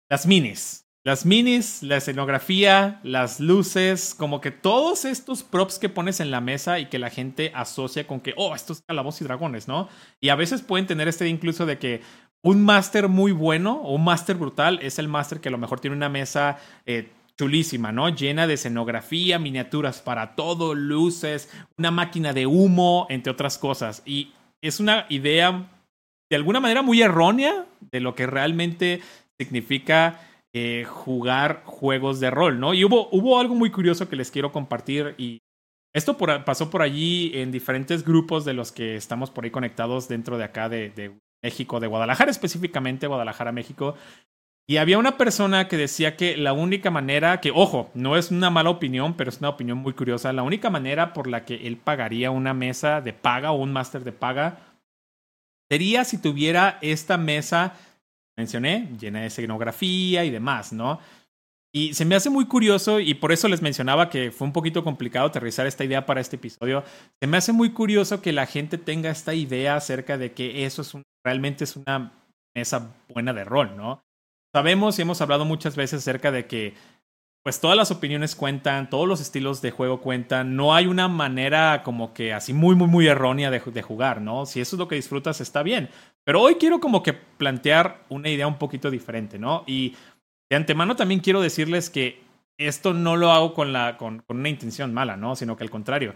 las 0.08 0.26
minis. 0.26 0.84
Las 1.04 1.25
minis, 1.25 1.82
la 1.84 1.98
escenografía, 1.98 3.00
las 3.04 3.38
luces, 3.38 4.14
como 4.14 4.40
que 4.40 4.50
todos 4.50 5.04
estos 5.04 5.44
props 5.44 5.78
que 5.78 5.88
pones 5.88 6.18
en 6.18 6.32
la 6.32 6.40
mesa 6.40 6.80
y 6.80 6.86
que 6.86 6.98
la 6.98 7.10
gente 7.10 7.52
asocia 7.54 8.08
con 8.08 8.20
que, 8.20 8.34
oh, 8.36 8.56
estos 8.56 8.82
calabozos 8.82 9.20
y 9.20 9.25
dragones, 9.25 9.68
¿no? 9.68 9.88
Y 10.20 10.30
a 10.30 10.34
veces 10.34 10.62
pueden 10.62 10.86
tener 10.86 11.06
este 11.06 11.28
incluso 11.28 11.64
de 11.64 11.78
que 11.78 12.02
un 12.42 12.64
máster 12.64 13.08
muy 13.08 13.30
bueno 13.32 13.80
o 13.82 13.94
un 13.94 14.04
máster 14.04 14.36
brutal 14.36 14.80
es 14.82 14.98
el 14.98 15.06
máster 15.06 15.40
que 15.40 15.48
a 15.48 15.52
lo 15.52 15.58
mejor 15.58 15.78
tiene 15.78 15.96
una 15.96 16.08
mesa 16.08 16.58
eh, 16.86 17.12
chulísima, 17.38 17.92
¿no? 17.92 18.08
Llena 18.08 18.46
de 18.46 18.54
escenografía, 18.54 19.38
miniaturas 19.38 20.00
para 20.00 20.34
todo, 20.34 20.74
luces, 20.74 21.50
una 21.78 21.90
máquina 21.90 22.32
de 22.32 22.46
humo, 22.46 23.06
entre 23.10 23.32
otras 23.32 23.58
cosas. 23.58 24.02
Y 24.06 24.32
es 24.62 24.80
una 24.80 25.06
idea 25.08 25.70
de 26.30 26.36
alguna 26.36 26.60
manera 26.60 26.82
muy 26.82 27.02
errónea 27.02 27.66
de 27.80 28.00
lo 28.00 28.14
que 28.14 28.26
realmente 28.26 29.00
significa 29.38 30.20
eh, 30.54 30.84
jugar 30.88 31.62
juegos 31.64 32.20
de 32.20 32.30
rol, 32.30 32.58
¿no? 32.58 32.72
Y 32.74 32.84
hubo, 32.84 33.08
hubo 33.12 33.38
algo 33.38 33.54
muy 33.54 33.70
curioso 33.70 34.08
que 34.08 34.16
les 34.16 34.30
quiero 34.30 34.52
compartir 34.52 35.14
y 35.18 35.38
esto 35.94 36.16
pasó 36.16 36.68
por 36.68 36.82
allí 36.82 37.30
en 37.34 37.50
diferentes 37.50 38.04
grupos 38.04 38.44
de 38.44 38.52
los 38.52 38.70
que 38.70 38.96
estamos 38.96 39.30
por 39.30 39.44
ahí 39.44 39.50
conectados 39.50 40.08
dentro 40.08 40.36
de 40.36 40.44
acá 40.44 40.68
de, 40.68 40.90
de 40.90 41.16
México, 41.42 41.80
de 41.80 41.86
Guadalajara 41.86 42.30
específicamente, 42.30 43.06
Guadalajara, 43.06 43.52
México. 43.52 43.94
Y 44.68 44.78
había 44.78 44.99
una 44.99 45.16
persona 45.16 45.68
que 45.68 45.76
decía 45.76 46.16
que 46.16 46.37
la 46.37 46.52
única 46.52 46.90
manera, 46.90 47.40
que 47.40 47.52
ojo, 47.54 47.90
no 47.94 48.16
es 48.16 48.30
una 48.30 48.50
mala 48.50 48.70
opinión, 48.70 49.14
pero 49.14 49.30
es 49.30 49.38
una 49.38 49.50
opinión 49.50 49.78
muy 49.78 49.92
curiosa, 49.92 50.32
la 50.32 50.42
única 50.42 50.70
manera 50.70 51.12
por 51.12 51.28
la 51.28 51.44
que 51.44 51.66
él 51.68 51.76
pagaría 51.76 52.32
una 52.32 52.52
mesa 52.52 53.00
de 53.00 53.12
paga 53.12 53.52
o 53.52 53.62
un 53.62 53.73
máster 53.73 54.02
de 54.02 54.12
paga 54.12 54.58
sería 55.70 56.04
si 56.04 56.18
tuviera 56.18 56.78
esta 56.80 57.16
mesa 57.16 57.75
mencioné, 58.37 58.90
llena 59.00 59.20
de 59.20 59.26
escenografía 59.26 60.25
y 60.25 60.30
demás, 60.30 60.73
¿no? 60.73 61.00
Y 61.73 61.94
se 61.94 62.04
me 62.04 62.14
hace 62.14 62.30
muy 62.30 62.46
curioso, 62.46 63.00
y 63.00 63.14
por 63.14 63.32
eso 63.32 63.49
les 63.49 63.61
mencionaba 63.61 64.08
que 64.08 64.30
fue 64.30 64.46
un 64.46 64.52
poquito 64.52 64.82
complicado 64.82 65.26
aterrizar 65.26 65.66
esta 65.66 65.85
idea 65.85 66.06
para 66.06 66.20
este 66.20 66.37
episodio. 66.37 66.85
Se 67.20 67.26
me 67.26 67.37
hace 67.37 67.52
muy 67.52 67.70
curioso 67.70 68.23
que 68.23 68.32
la 68.32 68.46
gente 68.46 68.78
tenga 68.78 69.11
esta 69.11 69.35
idea 69.35 69.76
acerca 69.76 70.16
de 70.16 70.32
que 70.32 70.64
eso 70.64 70.82
es 70.82 70.92
realmente 71.25 71.64
es 71.64 71.76
una 71.76 72.12
mesa 72.54 72.94
buena 73.08 73.32
de 73.32 73.44
rol, 73.44 73.76
¿no? 73.76 74.05
Sabemos 74.56 74.98
y 74.98 75.02
hemos 75.02 75.20
hablado 75.20 75.44
muchas 75.44 75.76
veces 75.76 75.98
acerca 75.98 76.32
de 76.32 76.46
que 76.46 76.72
pues 77.42 77.60
todas 77.60 77.76
las 77.76 77.90
opiniones 77.90 78.34
cuentan, 78.34 78.88
todos 78.88 79.06
los 79.06 79.20
estilos 79.20 79.60
de 79.60 79.70
juego 79.70 80.00
cuentan, 80.00 80.56
no 80.56 80.75
hay 80.75 80.86
una 80.86 81.08
manera 81.08 81.82
como 81.82 82.14
que 82.14 82.32
así 82.32 82.54
muy, 82.54 82.75
muy, 82.75 82.88
muy 82.88 83.06
errónea 83.06 83.50
de, 83.50 83.60
jugar, 83.82 84.22
¿no? 84.22 84.46
Si 84.46 84.62
eso 84.62 84.76
es 84.76 84.78
lo 84.78 84.88
que 84.88 84.94
disfrutas, 84.94 85.42
está 85.42 85.62
bien. 85.62 85.90
Pero 86.25 86.40
hoy 86.40 86.54
quiero 86.54 86.80
como 86.80 87.02
que 87.02 87.12
plantear 87.12 88.02
una 88.08 88.30
idea 88.30 88.46
un 88.46 88.56
poquito 88.56 88.90
diferente, 88.90 89.38
¿no? 89.38 89.62
Y 89.66 89.94
de 90.48 90.56
antemano 90.56 90.96
también 90.96 91.20
quiero 91.20 91.42
decirles 91.42 91.90
que 91.90 92.22
esto 92.56 92.94
no 92.94 93.18
lo 93.18 93.32
hago 93.32 93.52
con, 93.52 93.75
la, 93.75 93.98
con 93.98 94.25
una 94.26 94.48
intención 94.48 94.94
mala, 94.94 95.18
¿no? 95.18 95.36
Sino 95.36 95.54
que 95.58 95.64
al 95.64 95.70
contrario, 95.70 96.14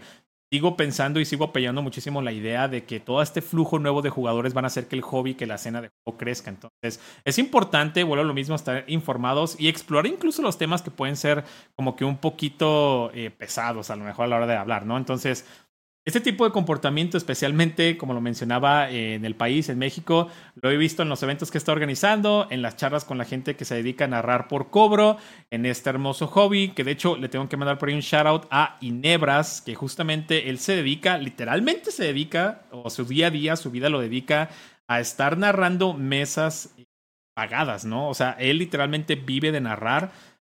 sigo 0.51 0.75
pensando 0.75 1.19
y 1.21 1.25
sigo 1.25 1.45
apoyando 1.45 1.81
muchísimo 1.81 2.21
la 2.21 2.33
idea 2.33 2.67
de 2.67 2.83
que 2.83 2.99
todo 2.99 3.21
este 3.21 3.41
flujo 3.41 3.79
nuevo 3.79 4.01
de 4.01 4.09
jugadores 4.09 4.53
van 4.53 4.65
a 4.65 4.67
hacer 4.67 4.87
que 4.87 4.97
el 4.97 5.01
hobby, 5.01 5.35
que 5.35 5.45
la 5.45 5.55
escena 5.55 5.81
de 5.81 5.89
juego 5.89 6.17
crezca. 6.17 6.49
Entonces, 6.49 6.99
es 7.23 7.39
importante, 7.39 8.03
vuelvo 8.03 8.23
a 8.23 8.27
lo 8.27 8.33
mismo, 8.33 8.55
estar 8.55 8.83
informados 8.87 9.55
y 9.57 9.69
explorar 9.69 10.07
incluso 10.07 10.41
los 10.41 10.57
temas 10.57 10.81
que 10.81 10.91
pueden 10.91 11.15
ser 11.15 11.45
como 11.75 11.95
que 11.95 12.03
un 12.03 12.17
poquito 12.17 13.11
eh, 13.13 13.31
pesados 13.31 13.89
a 13.89 13.95
lo 13.95 14.03
mejor 14.03 14.25
a 14.25 14.27
la 14.27 14.35
hora 14.37 14.47
de 14.47 14.57
hablar, 14.57 14.85
¿no? 14.85 14.97
Entonces, 14.97 15.45
este 16.03 16.19
tipo 16.19 16.45
de 16.45 16.51
comportamiento, 16.51 17.15
especialmente 17.17 17.95
como 17.95 18.13
lo 18.13 18.21
mencionaba 18.21 18.89
en 18.89 19.23
el 19.23 19.35
país, 19.35 19.69
en 19.69 19.77
México, 19.77 20.29
lo 20.55 20.71
he 20.71 20.77
visto 20.77 21.03
en 21.03 21.09
los 21.09 21.21
eventos 21.21 21.51
que 21.51 21.59
está 21.59 21.71
organizando, 21.71 22.47
en 22.49 22.63
las 22.63 22.75
charlas 22.75 23.05
con 23.05 23.19
la 23.19 23.25
gente 23.25 23.55
que 23.55 23.65
se 23.65 23.75
dedica 23.75 24.05
a 24.05 24.07
narrar 24.07 24.47
por 24.47 24.71
cobro, 24.71 25.17
en 25.51 25.65
este 25.67 25.91
hermoso 25.91 26.25
hobby, 26.27 26.69
que 26.69 26.83
de 26.83 26.91
hecho 26.91 27.17
le 27.17 27.29
tengo 27.29 27.47
que 27.47 27.57
mandar 27.57 27.77
por 27.77 27.89
ahí 27.89 27.95
un 27.95 28.01
shout 28.01 28.25
out 28.25 28.47
a 28.49 28.77
Inebras, 28.81 29.61
que 29.61 29.75
justamente 29.75 30.49
él 30.49 30.57
se 30.57 30.75
dedica, 30.75 31.19
literalmente 31.19 31.91
se 31.91 32.05
dedica, 32.05 32.63
o 32.71 32.89
su 32.89 33.05
día 33.05 33.27
a 33.27 33.31
día, 33.31 33.55
su 33.55 33.69
vida 33.69 33.89
lo 33.89 33.99
dedica 34.01 34.49
a 34.87 34.99
estar 34.99 35.37
narrando 35.37 35.93
mesas 35.93 36.75
pagadas, 37.35 37.85
¿no? 37.85 38.09
O 38.09 38.13
sea, 38.13 38.35
él 38.39 38.57
literalmente 38.57 39.15
vive 39.15 39.51
de 39.51 39.61
narrar 39.61 40.11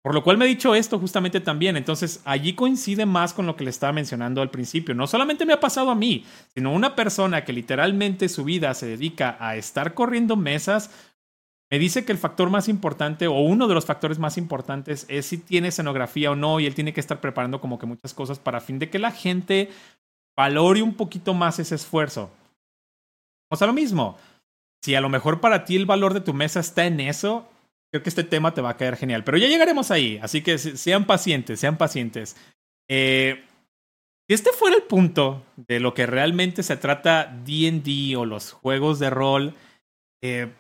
por 0.06 0.14
lo 0.14 0.24
cual 0.24 0.38
me 0.38 0.46
he 0.46 0.50
dicho 0.50 0.76
esto 0.76 1.00
justamente 1.00 1.40
también. 1.40 1.78
Entonces, 1.78 2.22
allí 2.26 2.54
coincide 2.54 3.08
más 3.08 3.34
con 3.34 3.48
lo 3.48 3.56
que 3.56 3.64
le 3.64 3.72
estaba 3.72 3.92
mencionando 3.92 4.44
al 4.44 4.52
principio. 4.52 4.94
No 4.94 5.08
solamente 5.08 5.48
me 5.48 5.54
ha 5.54 5.60
pasado 5.60 5.90
a 5.90 5.96
mí, 5.96 6.24
sino 6.54 6.72
una 6.72 6.96
persona 6.96 7.44
que 7.44 7.54
literalmente 7.54 8.30
su 8.30 8.44
vida 8.44 8.72
se 8.76 8.86
dedica 8.86 9.36
a 9.40 9.56
estar 9.56 9.96
corriendo 9.96 10.36
mesas, 10.36 10.92
me 11.72 11.80
dice 11.80 12.06
que 12.06 12.12
el 12.12 12.20
factor 12.20 12.52
más 12.52 12.70
importante 12.70 13.26
o 13.26 13.40
uno 13.40 13.68
de 13.68 13.74
los 13.74 13.88
factores 13.88 14.20
más 14.20 14.38
importantes 14.38 15.08
es 15.10 15.26
si 15.26 15.40
tiene 15.40 15.70
escenografía 15.70 16.30
o 16.30 16.36
no 16.36 16.60
y 16.60 16.68
él 16.68 16.76
tiene 16.76 16.94
que 16.94 17.00
estar 17.00 17.20
preparando 17.20 17.60
como 17.60 17.80
que 17.80 17.88
muchas 17.88 18.14
cosas 18.14 18.38
para 18.38 18.62
fin 18.62 18.78
de 18.78 18.92
que 18.92 19.00
la 19.00 19.10
gente 19.10 19.72
valore 20.38 20.84
un 20.84 20.94
poquito 20.94 21.34
más 21.34 21.58
ese 21.58 21.74
esfuerzo. 21.74 22.30
O 23.50 23.56
sea, 23.56 23.66
lo 23.66 23.74
mismo. 23.74 24.20
Si 24.84 24.94
a 24.94 25.02
lo 25.02 25.10
mejor 25.10 25.42
para 25.42 25.66
ti 25.66 25.76
el 25.76 25.88
valor 25.88 26.14
de 26.14 26.22
tu 26.22 26.36
mesa 26.36 26.60
está 26.60 26.86
en 26.86 27.00
eso, 27.00 27.50
creo 27.96 28.04
que 28.04 28.10
este 28.10 28.26
tema 28.26 28.54
te 28.54 28.60
va 28.60 28.72
a 28.72 28.78
caer 28.78 28.98
genial. 28.98 29.24
Pero 29.24 29.38
ya 29.38 29.48
llegaremos 29.48 29.90
ahí, 29.90 30.20
así 30.22 30.42
que 30.42 30.58
sean 30.58 31.06
pacientes, 31.06 31.62
sean 31.62 31.78
pacientes. 31.78 32.36
Eh, 32.90 33.42
si 34.28 34.34
este 34.34 34.52
fuera 34.52 34.76
el 34.76 34.84
punto 34.84 35.46
de 35.56 35.80
lo 35.80 35.94
que 35.94 36.06
realmente 36.06 36.62
se 36.62 36.76
trata 36.76 37.34
DD 37.46 38.18
o 38.18 38.26
los 38.26 38.52
juegos 38.52 39.00
de 39.00 39.10
rol, 39.10 39.54
eh, 40.22 40.52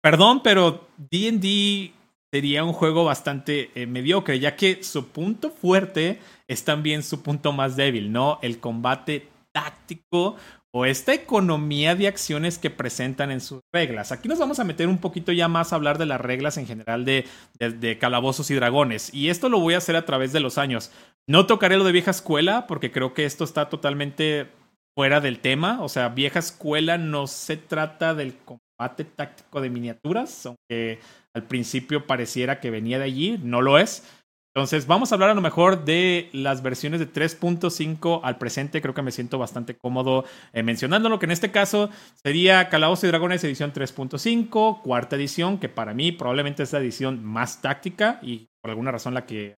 perdón, 0.00 0.42
pero 0.44 0.86
DD 0.98 1.92
sería 2.32 2.62
un 2.62 2.72
juego 2.72 3.04
bastante 3.04 3.72
eh, 3.74 3.88
mediocre, 3.88 4.38
ya 4.38 4.54
que 4.54 4.84
su 4.84 5.08
punto 5.08 5.50
fuerte 5.50 6.20
es 6.46 6.64
también 6.64 7.02
su 7.02 7.24
punto 7.24 7.50
más 7.50 7.74
débil, 7.74 8.12
¿no? 8.12 8.38
El 8.40 8.60
combate 8.60 9.26
táctico 9.50 10.36
o 10.74 10.86
esta 10.86 11.12
economía 11.12 11.94
de 11.94 12.08
acciones 12.08 12.58
que 12.58 12.70
presentan 12.70 13.30
en 13.30 13.42
sus 13.42 13.60
reglas. 13.72 14.10
Aquí 14.10 14.26
nos 14.26 14.38
vamos 14.38 14.58
a 14.58 14.64
meter 14.64 14.88
un 14.88 14.98
poquito 14.98 15.30
ya 15.30 15.46
más 15.46 15.72
a 15.72 15.76
hablar 15.76 15.98
de 15.98 16.06
las 16.06 16.20
reglas 16.20 16.56
en 16.56 16.66
general 16.66 17.04
de, 17.04 17.26
de, 17.58 17.98
calabozos 17.98 18.50
y 18.50 18.54
dragones. 18.54 19.12
Y 19.12 19.28
esto 19.28 19.50
lo 19.50 19.60
voy 19.60 19.74
a 19.74 19.78
hacer 19.78 19.96
a 19.96 20.06
través 20.06 20.32
de 20.32 20.40
los 20.40 20.56
años. 20.56 20.90
No 21.26 21.46
tocaré 21.46 21.76
lo 21.76 21.84
de 21.84 21.92
vieja 21.92 22.10
escuela 22.10 22.66
porque 22.66 22.90
creo 22.90 23.12
que 23.12 23.26
esto 23.26 23.44
está 23.44 23.68
totalmente 23.68 24.48
fuera 24.94 25.20
del 25.20 25.40
tema. 25.40 25.82
O 25.82 25.90
sea, 25.90 26.08
vieja 26.08 26.38
escuela 26.38 26.96
no 26.96 27.26
se 27.26 27.58
trata 27.58 28.14
del 28.14 28.34
combate 28.38 29.04
táctico 29.04 29.60
de 29.60 29.68
miniaturas, 29.68 30.46
aunque 30.46 31.00
al 31.34 31.42
principio 31.44 32.06
pareciera 32.06 32.60
que 32.60 32.70
venía 32.70 32.98
de 32.98 33.04
allí, 33.04 33.38
no 33.42 33.60
lo 33.60 33.78
es. 33.78 34.04
Entonces, 34.54 34.86
vamos 34.86 35.10
a 35.10 35.14
hablar 35.14 35.30
a 35.30 35.34
lo 35.34 35.40
mejor 35.40 35.86
de 35.86 36.28
las 36.34 36.62
versiones 36.62 37.00
de 37.00 37.10
3.5 37.10 38.20
al 38.22 38.36
presente. 38.36 38.82
Creo 38.82 38.92
que 38.92 39.00
me 39.00 39.10
siento 39.10 39.38
bastante 39.38 39.78
cómodo 39.78 40.26
eh, 40.52 40.62
mencionándolo, 40.62 41.18
que 41.18 41.24
en 41.24 41.30
este 41.30 41.50
caso 41.50 41.88
sería 42.22 42.68
Calabozos 42.68 43.04
y 43.04 43.06
Dragones 43.06 43.42
edición 43.44 43.72
3.5, 43.72 44.82
cuarta 44.82 45.16
edición, 45.16 45.56
que 45.56 45.70
para 45.70 45.94
mí 45.94 46.12
probablemente 46.12 46.64
es 46.64 46.72
la 46.74 46.80
edición 46.80 47.24
más 47.24 47.62
táctica 47.62 48.18
y 48.20 48.48
por 48.60 48.70
alguna 48.70 48.92
razón 48.92 49.14
la 49.14 49.24
que 49.24 49.56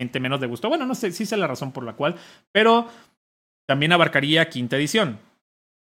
gente 0.00 0.18
menos 0.18 0.40
le 0.40 0.48
gustó. 0.48 0.68
Bueno, 0.68 0.84
no 0.84 0.96
sé 0.96 1.12
si 1.12 1.26
sé 1.26 1.36
la 1.36 1.46
razón 1.46 1.70
por 1.70 1.84
la 1.84 1.92
cual, 1.92 2.16
pero 2.50 2.88
también 3.68 3.92
abarcaría 3.92 4.48
quinta 4.48 4.76
edición. 4.76 5.20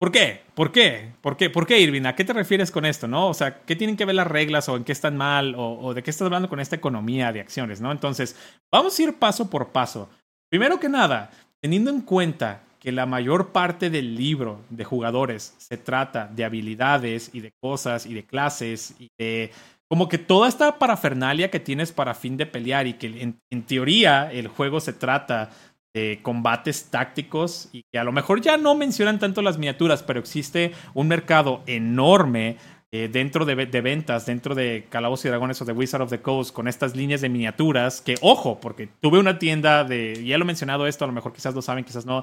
¿Por 0.02 0.10
qué? 0.10 0.40
¿Por 0.56 0.72
qué? 0.72 1.12
¿Por 1.20 1.36
qué? 1.36 1.48
¿Por 1.48 1.64
qué, 1.64 1.78
Irving? 1.78 2.06
¿A 2.06 2.16
qué 2.16 2.24
te 2.24 2.32
refieres 2.32 2.72
con 2.72 2.84
esto? 2.84 3.06
¿No? 3.06 3.28
O 3.28 3.34
sea, 3.34 3.60
¿qué 3.60 3.76
tienen 3.76 3.96
que 3.96 4.04
ver 4.04 4.16
las 4.16 4.26
reglas 4.26 4.68
o 4.68 4.76
en 4.76 4.82
qué 4.82 4.90
están 4.90 5.16
mal 5.16 5.54
o, 5.56 5.94
de 5.94 6.02
qué 6.02 6.10
estás 6.10 6.26
hablando 6.26 6.48
con 6.48 6.58
esta 6.58 6.74
economía 6.74 7.30
de 7.30 7.38
acciones? 7.38 7.80
¿No? 7.80 7.92
Entonces, 7.92 8.34
vamos 8.68 8.98
a 8.98 9.02
ir 9.04 9.14
paso 9.14 9.48
por 9.48 9.68
paso. 9.68 10.10
Primero 10.48 10.80
que 10.80 10.88
nada, 10.88 11.30
teniendo 11.60 11.88
en 11.92 12.00
cuenta 12.00 12.64
que 12.80 12.90
la 12.90 13.06
mayor 13.06 13.52
parte 13.52 13.90
del 13.90 14.16
libro 14.16 14.62
de 14.70 14.82
jugadores 14.82 15.54
se 15.58 15.76
trata 15.76 16.26
de 16.26 16.44
habilidades 16.44 17.30
y 17.32 17.38
de 17.38 17.52
cosas 17.60 18.04
y 18.04 18.14
de 18.14 18.24
clases 18.24 18.96
y 18.98 19.08
de 19.16 19.52
como 19.86 20.08
que 20.08 20.18
toda 20.18 20.48
esta 20.48 20.80
parafernalia 20.80 21.48
que 21.48 21.60
tienes 21.60 21.92
para 21.92 22.14
fin 22.14 22.36
de 22.36 22.46
pelear 22.46 22.88
y 22.88 22.94
que 22.94 23.34
en 23.50 23.62
teoría 23.66 24.32
el 24.32 24.48
juego 24.48 24.80
se 24.80 24.94
trata 24.94 25.50
combates 26.22 26.90
tácticos 26.90 27.68
y 27.72 27.84
a 27.96 28.04
lo 28.04 28.12
mejor 28.12 28.40
ya 28.40 28.56
no 28.56 28.74
mencionan 28.74 29.18
tanto 29.18 29.42
las 29.42 29.58
miniaturas, 29.58 30.02
pero 30.02 30.20
existe 30.20 30.72
un 30.94 31.08
mercado 31.08 31.62
enorme 31.66 32.56
eh, 32.94 33.08
dentro 33.10 33.46
de, 33.46 33.54
ventas, 33.54 34.26
dentro 34.26 34.54
de 34.54 34.86
Calabozos 34.90 35.24
y 35.24 35.28
Dragones 35.28 35.62
o 35.62 35.64
de 35.64 35.72
Wizard 35.72 36.02
of 36.02 36.10
the 36.10 36.20
Coast, 36.20 36.52
con 36.52 36.68
estas 36.68 36.94
líneas 36.94 37.22
de 37.22 37.30
miniaturas, 37.30 38.02
que 38.02 38.16
ojo, 38.20 38.60
porque 38.60 38.86
tuve 38.86 39.18
una 39.18 39.38
tienda 39.38 39.82
de, 39.82 40.22
ya 40.22 40.36
lo 40.36 40.44
he 40.44 40.46
mencionado 40.46 40.86
esto, 40.86 41.06
a 41.06 41.08
lo 41.08 41.14
mejor 41.14 41.32
quizás 41.32 41.54
lo 41.54 41.62
saben, 41.62 41.84
quizás 41.84 42.04
no, 42.04 42.22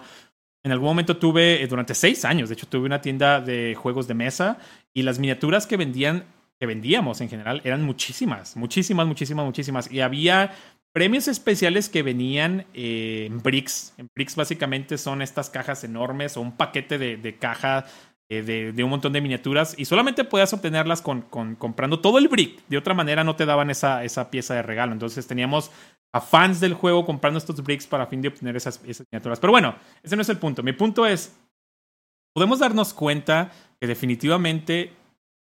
en 0.63 0.71
algún 0.71 0.89
momento 0.89 1.17
tuve, 1.17 1.63
eh, 1.63 1.67
durante 1.67 1.95
seis 1.95 2.23
años, 2.23 2.49
de 2.49 2.53
hecho, 2.53 2.67
tuve 2.67 2.85
una 2.85 3.01
tienda 3.01 3.41
de 3.41 3.73
juegos 3.73 4.07
de 4.07 4.13
mesa 4.13 4.59
y 4.93 5.01
las 5.01 5.17
miniaturas 5.17 5.65
que 5.65 5.75
vendían, 5.75 6.25
que 6.59 6.67
vendíamos 6.67 7.19
en 7.21 7.29
general, 7.29 7.61
eran 7.63 7.81
muchísimas, 7.81 8.55
muchísimas, 8.55 9.07
muchísimas, 9.07 9.45
muchísimas. 9.45 9.91
Y 9.91 10.01
había 10.01 10.51
premios 10.93 11.27
especiales 11.27 11.89
que 11.89 12.03
venían 12.03 12.65
eh, 12.74 13.25
en 13.27 13.39
bricks. 13.39 13.93
En 13.98 14.08
bricks 14.15 14.36
básicamente 14.36 14.98
son 14.98 15.22
estas 15.22 15.50
cajas 15.50 15.84
enormes 15.84 16.38
o 16.38 16.41
un 16.41 16.55
paquete 16.58 16.98
de, 16.98 17.38
caja 17.38 17.86
eh, 18.29 18.41
de, 18.41 18.84
un 18.84 18.89
montón 18.89 19.13
de 19.13 19.22
miniaturas 19.22 19.75
y 19.77 19.86
solamente 19.86 20.24
podías 20.24 20.53
obtenerlas 20.53 21.01
con, 21.01 21.22
comprando 21.22 22.00
todo 22.00 22.17
el 22.17 22.27
brick. 22.27 22.63
De 22.67 22.77
otra 22.77 22.93
manera 22.93 23.24
no 23.24 23.36
te 23.36 23.46
daban 23.46 23.69
esa, 23.69 24.03
esa 24.03 24.31
pieza 24.31 24.55
de 24.55 24.63
regalo. 24.63 24.93
Entonces 24.93 25.27
teníamos 25.27 25.72
a 26.12 26.22
fans 26.22 26.60
del 26.60 26.74
juego 26.74 27.05
comprando 27.05 27.38
estos 27.38 27.62
bricks 27.63 27.88
para 27.88 28.08
fin 28.08 28.22
de 28.22 28.29
obtener 28.29 28.55
esas, 28.55 28.81
miniaturas. 28.81 29.39
Pero 29.39 29.51
bueno, 29.51 29.75
ese 30.03 30.15
no 30.15 30.22
es 30.22 30.29
el 30.29 30.38
punto. 30.38 30.63
Mi 30.63 30.74
punto 30.74 31.05
es, 31.05 31.38
podemos 32.34 32.60
darnos 32.60 32.93
cuenta 32.93 33.51
que 33.79 33.88
definitivamente 33.88 34.93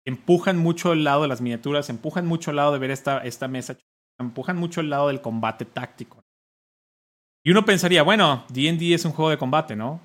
empujan 0.05 0.59
mucho 0.59 0.93
el 0.93 1.05
lado 1.05 1.23
de 1.23 1.29
las 1.29 1.41
miniaturas, 1.41 1.91
empujan 1.91 2.27
mucho 2.27 2.51
el 2.51 2.57
lado 2.57 2.73
de 2.73 2.79
ver 2.79 2.91
esta, 2.91 3.19
esta 3.19 3.49
mesa, 3.49 3.77
empujan 4.19 4.57
mucho 4.57 4.81
el 4.81 4.91
lado 4.91 5.09
del 5.09 5.21
combate 5.21 5.65
táctico. 5.65 6.23
Y 7.45 7.51
uno 7.51 7.65
pensaría, 7.65 8.03
bueno, 8.03 8.45
DD 8.49 8.95
es 8.95 9.05
un 9.05 9.13
juego 9.13 9.31
de 9.31 9.39
combate, 9.39 9.77
¿no? 9.77 10.01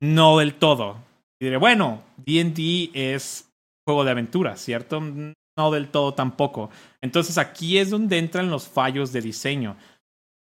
No 0.00 0.38
del 0.38 0.54
todo. 0.54 0.96
Y 1.40 1.44
diré, 1.46 1.56
bueno, 1.56 2.02
DD 2.16 2.90
es 2.94 3.48
juego 3.86 4.04
de 4.04 4.10
aventura, 4.10 4.56
¿cierto? 4.56 5.00
No 5.00 5.70
del 5.70 5.88
todo 5.88 6.14
tampoco. 6.14 6.70
Entonces 7.00 7.38
aquí 7.38 7.78
es 7.78 7.90
donde 7.90 8.18
entran 8.18 8.50
los 8.50 8.68
fallos 8.68 9.12
de 9.12 9.20
diseño. 9.20 9.76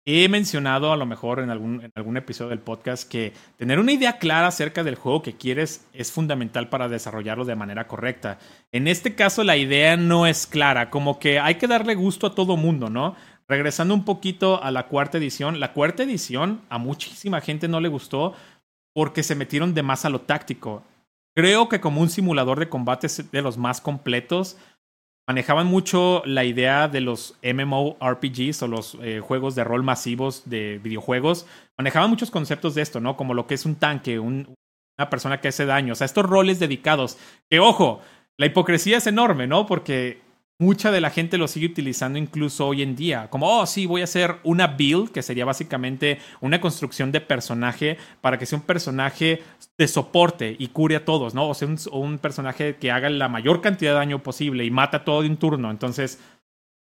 He 0.06 0.28
mencionado 0.30 0.92
a 0.92 0.96
lo 0.96 1.04
mejor 1.04 1.40
en 1.40 1.50
algún, 1.50 2.16
episodio 2.16 2.48
del 2.48 2.60
podcast 2.60 3.06
que 3.06 3.34
tener 3.58 3.78
una 3.78 3.92
idea 3.92 4.18
clara 4.18 4.46
acerca 4.46 4.82
del 4.82 4.94
juego 4.94 5.20
que 5.20 5.36
quieres 5.36 5.86
es 5.92 6.10
fundamental 6.10 6.70
para 6.70 6.88
desarrollarlo 6.88 7.44
de 7.44 7.54
manera 7.54 7.86
correcta. 7.86 8.38
En 8.72 8.88
este 8.88 9.14
caso 9.14 9.44
la 9.44 9.58
idea 9.58 9.98
no 9.98 10.26
es 10.26 10.46
clara, 10.46 10.88
como 10.88 11.18
que 11.18 11.38
hay 11.38 11.56
que 11.56 11.66
darle 11.66 11.94
gusto 11.96 12.26
a 12.26 12.34
todo 12.34 12.56
mundo, 12.56 12.88
¿no? 12.88 13.14
Regresando 13.46 13.92
un 13.92 14.06
poquito 14.06 14.62
a 14.62 14.70
la 14.70 14.86
cuarta 14.86 15.18
edición, 15.18 15.60
la 15.60 15.74
cuarta 15.74 16.02
edición 16.02 16.62
a 16.70 16.78
muchísima 16.78 17.42
gente 17.42 17.68
no 17.68 17.80
le 17.80 17.88
gustó 17.88 18.32
porque 18.94 19.22
se 19.22 19.34
metieron 19.34 19.74
de 19.74 19.82
más 19.82 20.06
a 20.06 20.10
lo 20.10 20.22
táctico. 20.22 20.82
Creo 21.34 21.68
que 21.68 21.80
como 21.80 22.00
un 22.00 22.08
simulador 22.08 22.58
de 22.58 22.70
combate 22.70 23.06
de 23.30 23.42
los 23.42 23.58
más 23.58 23.82
completos, 23.82 24.56
manejaban 25.26 25.66
mucho 25.66 26.22
la 26.26 26.44
idea 26.44 26.88
de 26.88 27.00
los 27.00 27.36
MMORPGs 27.42 28.62
o 28.62 28.68
los 28.68 28.98
eh, 29.02 29.20
juegos 29.20 29.54
de 29.54 29.64
rol 29.64 29.82
masivos 29.82 30.48
de 30.48 30.80
videojuegos. 30.82 31.46
Manejaban 31.78 32.10
muchos 32.10 32.30
conceptos 32.30 32.74
de 32.74 32.82
esto, 32.82 33.00
¿no? 33.00 33.16
Como 33.16 33.34
lo 33.34 33.46
que 33.46 33.54
es 33.54 33.64
un 33.64 33.76
tanque, 33.76 34.18
una 34.18 35.10
persona 35.10 35.40
que 35.40 35.48
hace 35.48 35.66
daño. 35.66 35.92
O 35.92 35.96
sea, 35.96 36.04
estos 36.04 36.26
roles 36.26 36.58
dedicados. 36.58 37.16
Que 37.48 37.60
ojo, 37.60 38.00
la 38.36 38.46
hipocresía 38.46 38.98
es 38.98 39.06
enorme, 39.06 39.46
¿no? 39.46 39.66
Porque 39.66 40.20
mucha 40.60 40.92
de 40.92 41.00
la 41.00 41.10
gente 41.10 41.38
lo 41.38 41.48
sigue 41.48 41.66
utilizando 41.66 42.18
incluso 42.18 42.68
hoy 42.68 42.82
en 42.82 42.94
día. 42.94 43.28
Como, 43.30 43.48
oh, 43.48 43.66
sí, 43.66 43.86
voy 43.86 44.02
a 44.02 44.04
hacer 44.04 44.36
una 44.44 44.66
build, 44.66 45.10
que 45.10 45.22
sería 45.22 45.46
básicamente 45.46 46.18
una 46.42 46.60
construcción 46.60 47.10
de 47.10 47.22
personaje 47.22 47.96
para 48.20 48.38
que 48.38 48.44
sea 48.44 48.58
un 48.58 48.66
personaje 48.66 49.42
de 49.78 49.88
soporte 49.88 50.54
y 50.58 50.68
cure 50.68 50.96
a 50.96 51.04
todos, 51.06 51.34
¿no? 51.34 51.48
O 51.48 51.54
sea, 51.54 51.66
un, 51.90 52.18
personaje 52.18 52.76
que 52.76 52.90
haga 52.90 53.08
la 53.08 53.28
mayor 53.28 53.62
cantidad 53.62 53.92
de 53.92 53.96
daño 53.96 54.22
posible 54.22 54.64
y 54.66 54.70
mata 54.70 55.02
todo 55.02 55.22
de 55.22 55.28
un 55.28 55.38
turno. 55.38 55.70
Entonces, 55.70 56.20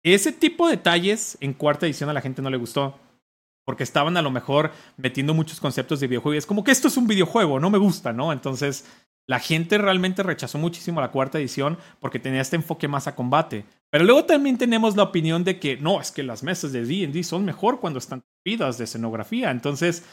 ese 0.02 0.32
tipo 0.32 0.68
de 0.68 0.76
detalles 0.76 1.38
en 1.40 1.54
cuarta 1.54 1.86
edición 1.86 2.10
a 2.10 2.12
la 2.12 2.20
gente 2.20 2.42
no 2.42 2.50
le 2.50 2.58
gustó. 2.58 3.00
Porque 3.64 3.82
estaban 3.82 4.18
a 4.18 4.22
lo 4.22 4.30
mejor 4.30 4.72
metiendo 4.98 5.32
muchos 5.32 5.58
conceptos 5.58 5.98
de 5.98 6.06
videojuego 6.06 6.34
y 6.34 6.36
es 6.36 6.44
como 6.44 6.62
que 6.62 6.70
esto 6.70 6.88
es 6.88 6.98
un 6.98 7.06
videojuego, 7.06 7.58
no 7.58 7.70
me 7.70 7.78
gusta, 7.78 8.12
¿no? 8.12 8.30
Entonces, 8.30 8.84
la 9.26 9.38
gente 9.38 9.78
realmente 9.78 10.22
rechazó 10.22 10.58
muchísimo 10.58 11.00
la 11.00 11.10
cuarta 11.10 11.38
edición 11.38 11.78
porque 12.00 12.18
tenía 12.18 12.42
este 12.42 12.56
enfoque 12.56 12.88
más 12.88 13.06
a 13.06 13.14
combate. 13.14 13.64
Pero 13.90 14.04
luego 14.04 14.24
también 14.24 14.58
tenemos 14.58 14.96
la 14.96 15.04
opinión 15.04 15.44
de 15.44 15.58
que 15.58 15.76
no, 15.76 16.00
es 16.00 16.10
que 16.10 16.22
las 16.22 16.42
mesas 16.42 16.72
de 16.72 16.84
D&D 16.84 17.22
son 17.24 17.44
mejor 17.44 17.80
cuando 17.80 17.98
están 17.98 18.22
vidas 18.44 18.76
de 18.76 18.84
escenografía. 18.84 19.50
Entonces, 19.50 20.04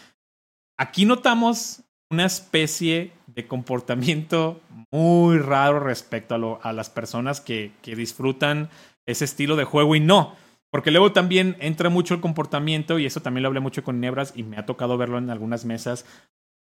aquí 0.77 1.06
notamos 1.06 1.84
una 2.12 2.25
especie 2.25 3.13
de 3.27 3.48
comportamiento 3.48 4.62
muy 4.91 5.39
raro 5.39 5.80
respecto 5.80 6.60
a, 6.62 6.74
las 6.74 6.89
personas 6.89 7.41
que, 7.41 7.72
disfrutan 7.84 8.70
ese 9.06 9.25
estilo 9.25 9.56
de 9.56 9.63
juego 9.63 9.96
y 9.96 10.00
no. 10.00 10.36
Porque 10.70 10.91
luego 10.91 11.12
también 11.12 11.58
entra 11.60 11.89
mucho 11.89 12.13
el 12.13 12.21
comportamiento, 12.21 13.00
y 13.00 13.06
eso 13.06 13.21
también 13.21 13.43
lo 13.43 13.47
hablé 13.47 13.60
mucho 13.60 13.84
con 13.84 14.00
Nebras, 14.00 14.34
y 14.36 14.43
me 14.43 14.58
ha 14.58 14.65
tocado 14.65 14.97
verlo 14.97 15.17
en 15.17 15.30
algunas 15.30 15.65
mesas, 15.65 16.06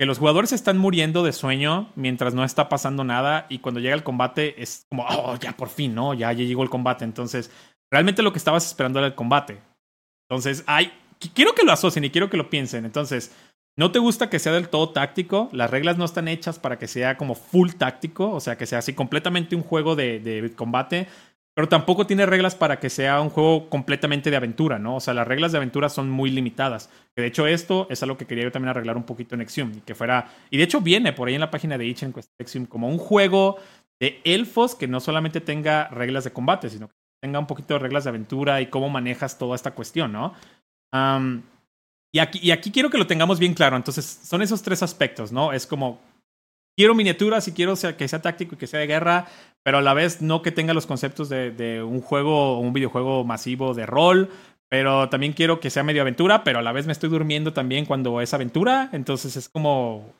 que 0.01 0.07
los 0.07 0.17
jugadores 0.17 0.51
están 0.51 0.79
muriendo 0.79 1.21
de 1.21 1.31
sueño 1.31 1.91
mientras 1.93 2.33
no 2.33 2.43
está 2.43 2.69
pasando 2.69 3.03
nada 3.03 3.45
y 3.49 3.59
cuando 3.59 3.79
llega 3.79 3.93
el 3.93 4.01
combate 4.01 4.59
es 4.59 4.87
como, 4.89 5.05
oh, 5.07 5.37
ya 5.39 5.55
por 5.55 5.69
fin, 5.69 5.93
¿no? 5.93 6.15
Ya, 6.15 6.33
ya 6.33 6.43
llegó 6.43 6.63
el 6.63 6.71
combate. 6.71 7.05
Entonces, 7.05 7.51
realmente 7.91 8.23
lo 8.23 8.31
que 8.31 8.39
estabas 8.39 8.65
esperando 8.65 8.97
era 8.97 9.09
el 9.09 9.13
combate. 9.13 9.61
Entonces, 10.27 10.63
ay, 10.65 10.91
quiero 11.35 11.53
que 11.53 11.63
lo 11.63 11.71
asocien 11.71 12.03
y 12.03 12.09
quiero 12.09 12.31
que 12.31 12.37
lo 12.37 12.49
piensen. 12.49 12.83
Entonces, 12.83 13.31
no 13.77 13.91
te 13.91 13.99
gusta 13.99 14.27
que 14.27 14.39
sea 14.39 14.53
del 14.53 14.69
todo 14.69 14.89
táctico, 14.89 15.49
las 15.51 15.69
reglas 15.69 15.99
no 15.99 16.05
están 16.05 16.27
hechas 16.27 16.57
para 16.57 16.79
que 16.79 16.87
sea 16.87 17.15
como 17.15 17.35
full 17.35 17.69
táctico, 17.77 18.31
o 18.31 18.39
sea, 18.39 18.57
que 18.57 18.65
sea 18.65 18.79
así 18.79 18.93
completamente 18.93 19.55
un 19.55 19.61
juego 19.61 19.95
de, 19.95 20.19
de 20.19 20.51
combate 20.55 21.09
pero 21.53 21.67
tampoco 21.67 22.07
tiene 22.07 22.25
reglas 22.25 22.55
para 22.55 22.79
que 22.79 22.89
sea 22.89 23.19
un 23.19 23.29
juego 23.29 23.69
completamente 23.69 24.31
de 24.31 24.37
aventura, 24.37 24.79
¿no? 24.79 24.95
O 24.95 24.99
sea, 24.99 25.13
las 25.13 25.27
reglas 25.27 25.51
de 25.51 25.57
aventura 25.57 25.89
son 25.89 26.09
muy 26.09 26.31
limitadas. 26.31 26.89
De 27.15 27.25
hecho 27.25 27.45
esto 27.45 27.87
es 27.89 28.01
algo 28.03 28.17
que 28.17 28.25
quería 28.25 28.45
yo 28.45 28.51
también 28.51 28.69
arreglar 28.69 28.95
un 28.95 29.03
poquito 29.03 29.35
en 29.35 29.41
Exium. 29.41 29.73
Y 29.75 29.81
que 29.81 29.93
fuera... 29.93 30.31
Y 30.49 30.57
de 30.57 30.63
hecho 30.63 30.79
viene 30.79 31.11
por 31.11 31.27
ahí 31.27 31.35
en 31.35 31.41
la 31.41 31.51
página 31.51 31.77
de 31.77 31.85
Itch 31.85 32.03
en 32.03 32.13
Exium 32.39 32.65
como 32.65 32.87
un 32.87 32.97
juego 32.97 33.57
de 33.99 34.21
elfos 34.23 34.75
que 34.75 34.87
no 34.87 34.99
solamente 34.99 35.41
tenga 35.41 35.89
reglas 35.89 36.23
de 36.23 36.31
combate, 36.31 36.69
sino 36.69 36.87
que 36.87 36.93
tenga 37.21 37.39
un 37.39 37.47
poquito 37.47 37.73
de 37.73 37.79
reglas 37.79 38.05
de 38.05 38.11
aventura 38.11 38.61
y 38.61 38.67
cómo 38.67 38.89
manejas 38.89 39.37
toda 39.37 39.55
esta 39.55 39.71
cuestión, 39.71 40.11
¿no? 40.11 40.33
y, 42.13 42.19
aquí, 42.19 42.39
y 42.41 42.51
aquí 42.51 42.71
quiero 42.71 42.89
que 42.89 42.97
lo 42.97 43.07
tengamos 43.07 43.39
bien 43.39 43.53
claro. 43.53 43.75
Entonces, 43.75 44.05
son 44.05 44.41
esos 44.41 44.61
tres 44.61 44.83
aspectos, 44.83 45.31
¿no? 45.31 45.53
Es 45.53 45.67
como 45.67 46.01
quiero 46.77 46.95
miniaturas 46.95 47.47
y 47.47 47.51
quiero 47.51 47.75
que 47.97 48.07
sea 48.07 48.21
táctico 48.21 48.55
y 48.55 48.57
que 48.57 48.67
sea 48.67 48.79
de 48.79 48.87
guerra, 48.87 49.27
pero 49.63 49.77
a 49.77 49.81
la 49.81 49.93
vez 49.93 50.21
no 50.21 50.41
que 50.41 50.51
tenga 50.51 50.73
los 50.73 50.85
conceptos 50.85 51.29
de, 51.29 51.83
un 51.83 52.01
juego 52.01 52.59
un 52.59 52.73
videojuego 52.73 53.23
masivo 53.23 53.73
de 53.73 53.85
rol, 53.85 54.29
pero 54.69 55.09
también 55.09 55.33
quiero 55.33 55.59
que 55.59 55.69
sea 55.69 55.83
medio 55.83 56.01
aventura, 56.01 56.43
pero 56.43 56.59
a 56.59 56.61
la 56.61 56.71
vez 56.71 56.85
me 56.85 56.93
estoy 56.93 57.09
durmiendo 57.09 57.53
también 57.53 57.85
cuando 57.85 58.21
es 58.21 58.33
aventura, 58.33 58.89
entonces 58.93 59.35
es 59.35 59.49
como, 59.49 60.13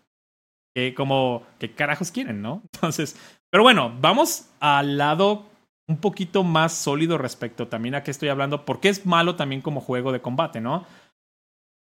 como, 0.96 1.44
¿qué 1.60 1.72
carajos 1.72 2.12
quieren, 2.12 2.42
no? 2.42 2.62
Entonces, 2.74 3.16
pero 3.50 3.64
bueno, 3.64 3.96
vamos 4.00 4.50
al 4.60 4.98
lado 4.98 5.46
un 5.88 5.98
poquito 5.98 6.44
más 6.44 6.74
sólido 6.74 7.18
respecto 7.18 7.68
también 7.68 7.96
a 7.96 8.04
qué 8.04 8.12
estoy 8.12 8.30
hablando, 8.30 8.66
porque 8.66 8.90
es 8.90 9.06
malo 9.06 9.36
también 9.36 9.62
como 9.62 9.82
juego 9.82 10.12
de 10.12 10.22
combate, 10.22 10.62
¿no? 10.62 10.86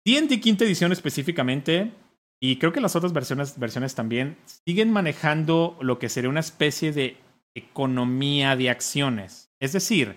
D&D 0.07 0.41
quinta 0.41 0.65
edición 0.65 0.93
específicamente 0.93 1.93
y 2.41 2.57
creo 2.57 2.73
que 2.73 2.83
las 2.83 2.95
otras 2.95 3.15
versiones, 3.15 3.59
versiones 3.59 3.95
también 3.95 4.37
siguen 4.45 4.93
manejando 4.93 5.79
lo 5.81 5.99
que 5.99 6.11
sería 6.11 6.29
una 6.29 6.41
especie 6.41 6.93
de 6.93 7.17
economía 7.55 8.57
de 8.57 8.71
acciones. 8.71 9.51
Es 9.61 9.73
decir, 9.73 10.17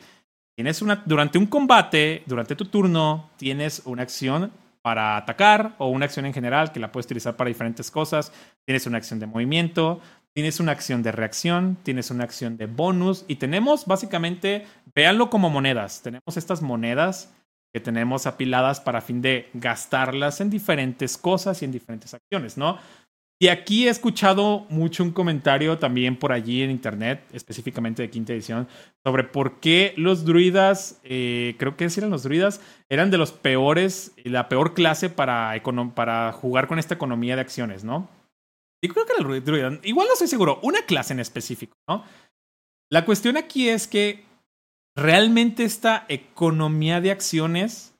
tienes 0.55 0.81
una, 0.81 1.03
durante 1.05 1.37
un 1.37 1.45
combate, 1.45 2.23
durante 2.25 2.55
tu 2.55 2.65
turno, 2.65 3.29
tienes 3.37 3.81
una 3.85 4.03
acción 4.03 4.51
para 4.81 5.17
atacar 5.17 5.75
o 5.77 5.89
una 5.89 6.05
acción 6.05 6.25
en 6.25 6.33
general 6.33 6.71
que 6.71 6.79
la 6.79 6.91
puedes 6.91 7.05
utilizar 7.05 7.35
para 7.35 7.49
diferentes 7.49 7.91
cosas. 7.91 8.31
Tienes 8.65 8.87
una 8.87 8.97
acción 8.97 9.19
de 9.19 9.27
movimiento, 9.27 10.01
tienes 10.33 10.59
una 10.59 10.71
acción 10.71 11.03
de 11.03 11.11
reacción, 11.11 11.77
tienes 11.83 12.09
una 12.09 12.23
acción 12.23 12.57
de 12.57 12.67
bonus 12.67 13.25
y 13.27 13.35
tenemos 13.35 13.85
básicamente, 13.85 14.65
véanlo 14.95 15.29
como 15.29 15.49
monedas. 15.49 16.01
Tenemos 16.01 16.37
estas 16.37 16.61
monedas 16.61 17.33
que 17.73 17.79
tenemos 17.79 18.25
apiladas 18.27 18.79
para 18.79 19.01
fin 19.01 19.21
de 19.21 19.49
gastarlas 19.53 20.41
en 20.41 20.49
diferentes 20.49 21.17
cosas 21.17 21.61
y 21.61 21.65
en 21.65 21.71
diferentes 21.71 22.13
acciones, 22.13 22.57
¿no? 22.57 22.77
Y 23.39 23.49
aquí 23.49 23.87
he 23.87 23.91
escuchado 23.91 24.65
mucho 24.69 25.03
un 25.03 25.11
comentario 25.11 25.77
también 25.77 26.17
por 26.17 26.31
allí 26.31 26.63
en 26.63 26.71
internet, 26.71 27.23
específicamente 27.31 28.01
de 28.01 28.09
quinta 28.09 28.33
edición, 28.33 28.67
sobre 29.05 29.23
por 29.23 29.59
qué 29.59 29.93
los 29.95 30.25
druidas, 30.25 30.99
eh, 31.03 31.55
creo 31.59 31.77
que 31.77 31.85
eran 31.85 32.09
los 32.09 32.23
druidas, 32.23 32.61
eran 32.89 33.11
de 33.11 33.19
los 33.19 33.31
peores, 33.31 34.13
la 34.23 34.49
peor 34.49 34.73
clase 34.73 35.11
para, 35.11 35.53
para 35.93 36.31
jugar 36.31 36.67
con 36.67 36.79
esta 36.79 36.95
economía 36.95 37.35
de 37.35 37.41
acciones, 37.41 37.83
¿no? 37.83 38.09
Y 38.81 38.89
creo 38.89 39.05
que 39.05 39.13
el 39.17 39.43
druida, 39.43 39.79
igual 39.83 40.07
no 40.07 40.13
estoy 40.13 40.27
seguro, 40.27 40.59
una 40.63 40.81
clase 40.81 41.13
en 41.13 41.19
específico, 41.19 41.75
¿no? 41.87 42.03
La 42.89 43.05
cuestión 43.05 43.37
aquí 43.37 43.69
es 43.69 43.87
que 43.87 44.23
realmente 44.95 45.63
esta 45.63 46.05
economía 46.09 47.01
de 47.01 47.11
acciones 47.11 47.93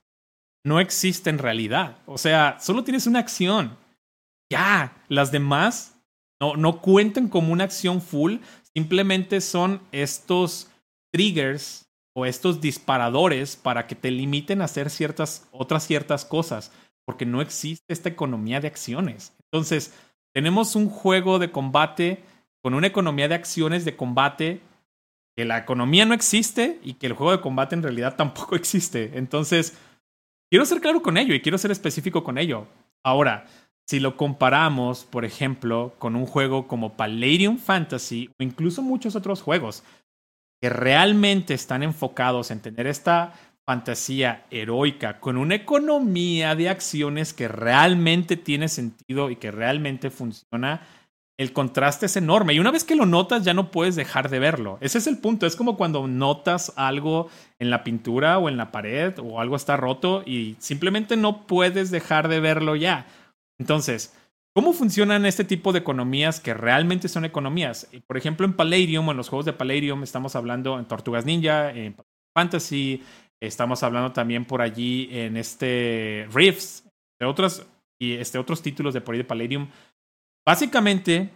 no 0.64 0.80
existe 0.80 1.30
en 1.30 1.38
realidad. 1.38 1.98
O 2.06 2.18
sea, 2.18 2.58
solo 2.60 2.84
tienes 2.84 3.06
una 3.06 3.20
acción. 3.20 3.76
Ya, 4.50 4.96
las 5.08 5.30
demás 5.30 6.00
no, 6.40 6.56
no 6.56 6.80
cuentan 6.80 7.28
como 7.28 7.52
una 7.52 7.64
acción 7.64 8.00
full, 8.00 8.36
simplemente 8.74 9.40
son 9.40 9.82
estos 9.92 10.70
triggers 11.12 11.88
o 12.14 12.26
estos 12.26 12.60
disparadores 12.60 13.56
para 13.56 13.86
que 13.86 13.94
te 13.94 14.10
limiten 14.10 14.60
a 14.60 14.64
hacer 14.64 14.90
ciertas 14.90 15.48
otras 15.52 15.86
ciertas 15.86 16.24
cosas, 16.24 16.72
porque 17.04 17.26
no 17.26 17.40
existe 17.40 17.92
esta 17.92 18.08
economía 18.08 18.60
de 18.60 18.68
acciones. 18.68 19.34
Entonces, 19.44 19.94
tenemos 20.34 20.76
un 20.76 20.88
juego 20.88 21.38
de 21.38 21.50
combate 21.50 22.22
con 22.62 22.74
una 22.74 22.86
economía 22.86 23.28
de 23.28 23.34
acciones 23.34 23.84
de 23.84 23.96
combate 23.96 24.60
que 25.36 25.44
la 25.44 25.58
economía 25.58 26.04
no 26.04 26.14
existe 26.14 26.80
y 26.82 26.94
que 26.94 27.06
el 27.06 27.12
juego 27.12 27.32
de 27.32 27.40
combate 27.40 27.74
en 27.76 27.82
realidad 27.82 28.16
tampoco 28.16 28.56
existe. 28.56 29.12
Entonces, 29.14 29.78
quiero 30.50 30.64
ser 30.64 30.80
claro 30.80 31.02
con 31.02 31.16
ello 31.16 31.34
y 31.34 31.40
quiero 31.40 31.58
ser 31.58 31.70
específico 31.70 32.24
con 32.24 32.38
ello. 32.38 32.66
Ahora, 33.04 33.46
si 33.88 34.00
lo 34.00 34.16
comparamos, 34.16 35.06
por 35.06 35.24
ejemplo, 35.24 35.94
con 35.98 36.14
un 36.14 36.26
juego 36.26 36.68
como 36.68 36.96
Palladium 36.96 37.56
Fantasy 37.56 38.28
o 38.38 38.42
incluso 38.42 38.82
muchos 38.82 39.16
otros 39.16 39.40
juegos 39.40 39.82
que 40.60 40.68
realmente 40.68 41.54
están 41.54 41.82
enfocados 41.82 42.50
en 42.50 42.60
tener 42.60 42.86
esta 42.86 43.32
fantasía 43.64 44.44
heroica 44.50 45.20
con 45.20 45.38
una 45.38 45.54
economía 45.54 46.54
de 46.54 46.68
acciones 46.68 47.32
que 47.32 47.48
realmente 47.48 48.36
tiene 48.36 48.68
sentido 48.68 49.30
y 49.30 49.36
que 49.36 49.50
realmente 49.50 50.10
funciona, 50.10 50.82
el 51.38 51.52
contraste 51.52 52.06
es 52.06 52.16
enorme. 52.16 52.52
Y 52.52 52.58
una 52.58 52.72
vez 52.72 52.84
que 52.84 52.96
lo 52.96 53.06
notas, 53.06 53.44
ya 53.44 53.54
no 53.54 53.70
puedes 53.70 53.94
dejar 53.94 54.28
de 54.28 54.38
verlo. 54.38 54.76
Ese 54.80 54.98
es 54.98 55.06
el 55.06 55.18
punto. 55.18 55.46
Es 55.46 55.54
como 55.54 55.76
cuando 55.76 56.06
notas 56.08 56.72
algo 56.76 57.30
en 57.58 57.70
la 57.70 57.84
pintura 57.84 58.38
o 58.38 58.48
en 58.48 58.56
la 58.56 58.72
pared 58.72 59.14
o 59.18 59.40
algo 59.40 59.56
está 59.56 59.76
roto 59.76 60.22
y 60.26 60.56
simplemente 60.58 61.16
no 61.16 61.46
puedes 61.46 61.90
dejar 61.90 62.28
de 62.28 62.40
verlo 62.40 62.74
ya. 62.74 63.06
Entonces, 63.58 64.14
¿cómo 64.54 64.72
funcionan 64.72 65.26
este 65.26 65.44
tipo 65.44 65.72
de 65.72 65.80
economías 65.80 66.40
que 66.40 66.54
realmente 66.54 67.08
son 67.08 67.24
economías? 67.24 67.88
Por 68.06 68.16
ejemplo, 68.16 68.46
en 68.46 68.54
Palladium, 68.54 69.10
en 69.10 69.16
los 69.16 69.28
juegos 69.28 69.46
de 69.46 69.52
Palladium, 69.52 70.02
estamos 70.02 70.36
hablando 70.36 70.78
en 70.78 70.86
Tortugas 70.86 71.24
Ninja, 71.24 71.70
en 71.70 71.96
Fantasy, 72.36 73.02
estamos 73.40 73.82
hablando 73.82 74.12
también 74.12 74.44
por 74.44 74.62
allí 74.62 75.08
en 75.10 75.36
este 75.36 76.28
Rifts, 76.32 76.84
de 77.20 77.26
otros, 77.26 77.66
y 78.00 78.14
este, 78.14 78.38
otros 78.38 78.62
títulos 78.62 78.94
de 78.94 79.00
por 79.00 79.14
ahí 79.14 79.18
de 79.18 79.24
Palladium. 79.24 79.68
Básicamente, 80.46 81.30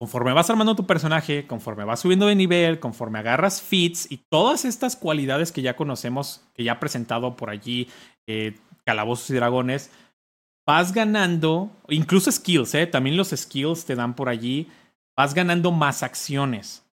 conforme 0.00 0.32
vas 0.32 0.50
armando 0.50 0.76
tu 0.76 0.86
personaje, 0.86 1.46
conforme 1.46 1.84
vas 1.84 2.00
subiendo 2.00 2.26
de 2.26 2.34
nivel, 2.34 2.80
conforme 2.80 3.18
agarras 3.18 3.62
feats 3.62 4.10
y 4.10 4.18
todas 4.30 4.64
estas 4.64 4.96
cualidades 4.96 5.52
que 5.52 5.62
ya 5.62 5.76
conocemos, 5.76 6.44
que 6.54 6.64
ya 6.64 6.72
ha 6.72 6.80
presentado 6.80 7.36
por 7.36 7.50
allí 7.50 7.88
eh, 8.26 8.56
Calabozos 8.84 9.30
y 9.30 9.34
Dragones, 9.34 9.90
vas 10.68 10.92
ganando, 10.92 11.70
incluso 11.88 12.30
skills, 12.30 12.74
¿eh? 12.74 12.86
también 12.86 13.16
los 13.16 13.30
skills 13.30 13.86
te 13.86 13.94
dan 13.94 14.12
por 14.12 14.28
allí, 14.28 14.68
vas 15.16 15.32
ganando 15.32 15.72
más 15.72 16.02
acciones. 16.02 16.84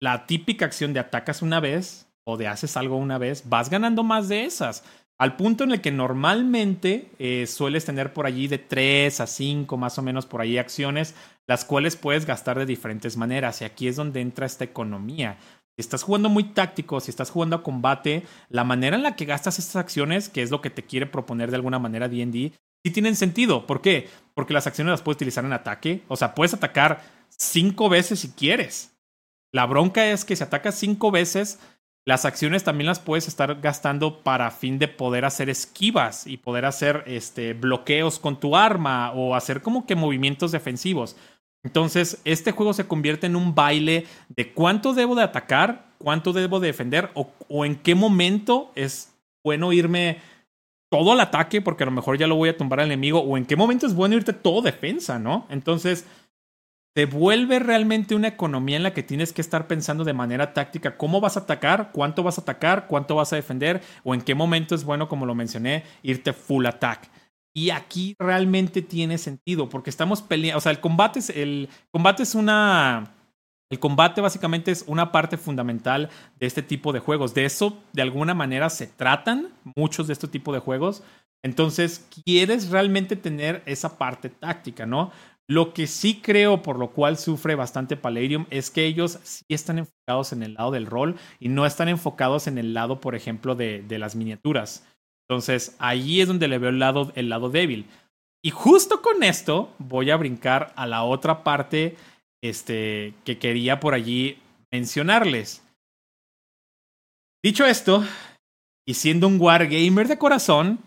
La 0.00 0.24
típica 0.24 0.64
acción 0.64 0.94
de 0.94 1.00
atacas 1.00 1.42
una 1.42 1.60
vez 1.60 2.06
o 2.24 2.38
de 2.38 2.48
haces 2.48 2.74
algo 2.78 2.96
una 2.96 3.18
vez, 3.18 3.42
vas 3.50 3.68
ganando 3.68 4.02
más 4.02 4.30
de 4.30 4.46
esas. 4.46 4.82
Al 5.18 5.36
punto 5.36 5.62
en 5.62 5.72
el 5.72 5.82
que 5.82 5.92
normalmente 5.92 7.10
eh, 7.18 7.46
sueles 7.46 7.84
tener 7.84 8.14
por 8.14 8.24
allí 8.24 8.48
de 8.48 8.56
3 8.56 9.20
a 9.20 9.26
5 9.26 9.76
más 9.76 9.98
o 9.98 10.02
menos 10.02 10.24
por 10.24 10.40
ahí 10.40 10.56
acciones, 10.56 11.14
las 11.46 11.66
cuales 11.66 11.96
puedes 11.96 12.24
gastar 12.24 12.58
de 12.58 12.64
diferentes 12.64 13.18
maneras. 13.18 13.60
Y 13.60 13.66
aquí 13.66 13.88
es 13.88 13.96
donde 13.96 14.22
entra 14.22 14.46
esta 14.46 14.64
economía. 14.64 15.36
Si 15.76 15.82
estás 15.82 16.02
jugando 16.02 16.30
muy 16.30 16.44
táctico, 16.44 16.98
si 16.98 17.10
estás 17.10 17.30
jugando 17.30 17.56
a 17.56 17.62
combate, 17.62 18.22
la 18.48 18.64
manera 18.64 18.96
en 18.96 19.02
la 19.02 19.16
que 19.16 19.26
gastas 19.26 19.58
estas 19.58 19.76
acciones, 19.76 20.30
que 20.30 20.40
es 20.40 20.50
lo 20.50 20.62
que 20.62 20.70
te 20.70 20.82
quiere 20.82 21.04
proponer 21.04 21.50
de 21.50 21.56
alguna 21.56 21.78
manera 21.78 22.08
DD, 22.08 22.52
sí 22.84 22.90
tienen 22.90 23.16
sentido. 23.16 23.66
¿Por 23.66 23.80
qué? 23.80 24.08
Porque 24.34 24.54
las 24.54 24.66
acciones 24.66 24.92
las 24.92 25.02
puedes 25.02 25.16
utilizar 25.16 25.44
en 25.44 25.52
ataque. 25.52 26.02
O 26.08 26.16
sea, 26.16 26.34
puedes 26.34 26.54
atacar 26.54 27.02
cinco 27.28 27.88
veces 27.88 28.20
si 28.20 28.30
quieres. 28.30 28.92
La 29.52 29.66
bronca 29.66 30.06
es 30.06 30.24
que 30.24 30.34
si 30.34 30.42
atacas 30.42 30.74
cinco 30.76 31.10
veces, 31.10 31.58
las 32.04 32.24
acciones 32.24 32.64
también 32.64 32.86
las 32.86 32.98
puedes 32.98 33.28
estar 33.28 33.60
gastando 33.60 34.22
para 34.22 34.50
fin 34.50 34.78
de 34.78 34.88
poder 34.88 35.24
hacer 35.24 35.50
esquivas 35.50 36.26
y 36.26 36.38
poder 36.38 36.64
hacer 36.64 37.04
este, 37.06 37.52
bloqueos 37.52 38.18
con 38.18 38.40
tu 38.40 38.56
arma 38.56 39.12
o 39.12 39.34
hacer 39.34 39.62
como 39.62 39.86
que 39.86 39.94
movimientos 39.94 40.52
defensivos. 40.52 41.16
Entonces, 41.64 42.20
este 42.24 42.50
juego 42.50 42.72
se 42.72 42.88
convierte 42.88 43.26
en 43.26 43.36
un 43.36 43.54
baile 43.54 44.06
de 44.28 44.52
cuánto 44.52 44.94
debo 44.94 45.14
de 45.14 45.22
atacar, 45.22 45.92
cuánto 45.98 46.32
debo 46.32 46.58
de 46.58 46.68
defender 46.68 47.10
o, 47.14 47.30
o 47.48 47.64
en 47.64 47.76
qué 47.76 47.94
momento 47.94 48.72
es 48.74 49.12
bueno 49.44 49.72
irme 49.72 50.18
todo 50.92 51.12
al 51.12 51.20
ataque 51.20 51.62
porque 51.62 51.84
a 51.84 51.86
lo 51.86 51.92
mejor 51.92 52.18
ya 52.18 52.26
lo 52.26 52.36
voy 52.36 52.50
a 52.50 52.56
tumbar 52.58 52.80
al 52.80 52.86
enemigo 52.86 53.20
o 53.20 53.38
en 53.38 53.46
qué 53.46 53.56
momento 53.56 53.86
es 53.86 53.94
bueno 53.94 54.14
irte 54.14 54.34
todo 54.34 54.60
defensa, 54.60 55.18
¿no? 55.18 55.46
Entonces, 55.48 56.04
te 56.94 57.06
vuelve 57.06 57.60
realmente 57.60 58.14
una 58.14 58.28
economía 58.28 58.76
en 58.76 58.82
la 58.82 58.92
que 58.92 59.02
tienes 59.02 59.32
que 59.32 59.40
estar 59.40 59.66
pensando 59.66 60.04
de 60.04 60.12
manera 60.12 60.52
táctica 60.52 60.98
cómo 60.98 61.22
vas 61.22 61.38
a 61.38 61.40
atacar, 61.40 61.92
cuánto 61.92 62.22
vas 62.22 62.36
a 62.36 62.42
atacar, 62.42 62.88
cuánto 62.88 63.14
vas 63.14 63.32
a 63.32 63.36
defender 63.36 63.80
o 64.04 64.12
en 64.12 64.20
qué 64.20 64.34
momento 64.34 64.74
es 64.74 64.84
bueno, 64.84 65.08
como 65.08 65.24
lo 65.24 65.34
mencioné, 65.34 65.84
irte 66.02 66.34
full 66.34 66.66
attack. 66.66 67.08
Y 67.54 67.70
aquí 67.70 68.14
realmente 68.18 68.82
tiene 68.82 69.16
sentido 69.16 69.70
porque 69.70 69.88
estamos 69.88 70.20
peleando, 70.20 70.58
o 70.58 70.60
sea, 70.60 70.72
el 70.72 70.80
combate 70.80 71.20
es, 71.20 71.30
el 71.30 71.70
combate 71.90 72.22
es 72.22 72.34
una 72.34 73.14
el 73.72 73.78
combate 73.78 74.20
básicamente 74.20 74.70
es 74.70 74.84
una 74.86 75.12
parte 75.12 75.38
fundamental 75.38 76.10
de 76.38 76.46
este 76.46 76.62
tipo 76.62 76.92
de 76.92 76.98
juegos. 76.98 77.32
De 77.32 77.46
eso, 77.46 77.78
de 77.94 78.02
alguna 78.02 78.34
manera, 78.34 78.68
se 78.68 78.86
tratan 78.86 79.48
muchos 79.74 80.06
de 80.06 80.12
este 80.12 80.28
tipo 80.28 80.52
de 80.52 80.58
juegos. 80.58 81.02
Entonces, 81.42 82.06
quieres 82.22 82.68
realmente 82.68 83.16
tener 83.16 83.62
esa 83.64 83.96
parte 83.96 84.28
táctica, 84.28 84.84
¿no? 84.84 85.10
Lo 85.48 85.72
que 85.72 85.86
sí 85.86 86.20
creo, 86.22 86.60
por 86.60 86.78
lo 86.78 86.90
cual 86.90 87.16
sufre 87.16 87.54
bastante 87.54 87.96
Palladium, 87.96 88.44
es 88.50 88.70
que 88.70 88.84
ellos 88.84 89.18
sí 89.22 89.46
están 89.48 89.78
enfocados 89.78 90.34
en 90.34 90.42
el 90.42 90.52
lado 90.52 90.70
del 90.72 90.84
rol 90.84 91.16
y 91.40 91.48
no 91.48 91.64
están 91.64 91.88
enfocados 91.88 92.48
en 92.48 92.58
el 92.58 92.74
lado, 92.74 93.00
por 93.00 93.14
ejemplo, 93.14 93.54
de, 93.54 93.80
de 93.80 93.98
las 93.98 94.14
miniaturas. 94.14 94.86
Entonces, 95.26 95.76
ahí 95.78 96.20
es 96.20 96.28
donde 96.28 96.46
le 96.46 96.58
veo 96.58 96.68
el 96.68 96.78
lado, 96.78 97.10
el 97.14 97.30
lado 97.30 97.48
débil. 97.48 97.86
Y 98.44 98.50
justo 98.50 99.00
con 99.00 99.22
esto 99.22 99.72
voy 99.78 100.10
a 100.10 100.18
brincar 100.18 100.74
a 100.76 100.86
la 100.86 101.04
otra 101.04 101.42
parte 101.42 101.96
este, 102.42 103.14
que 103.24 103.38
quería 103.38 103.80
por 103.80 103.94
allí 103.94 104.38
mencionarles. 104.70 105.62
Dicho 107.42 107.64
esto, 107.64 108.04
y 108.86 108.94
siendo 108.94 109.26
un 109.26 109.40
wargamer 109.40 110.08
de 110.08 110.18
corazón, 110.18 110.80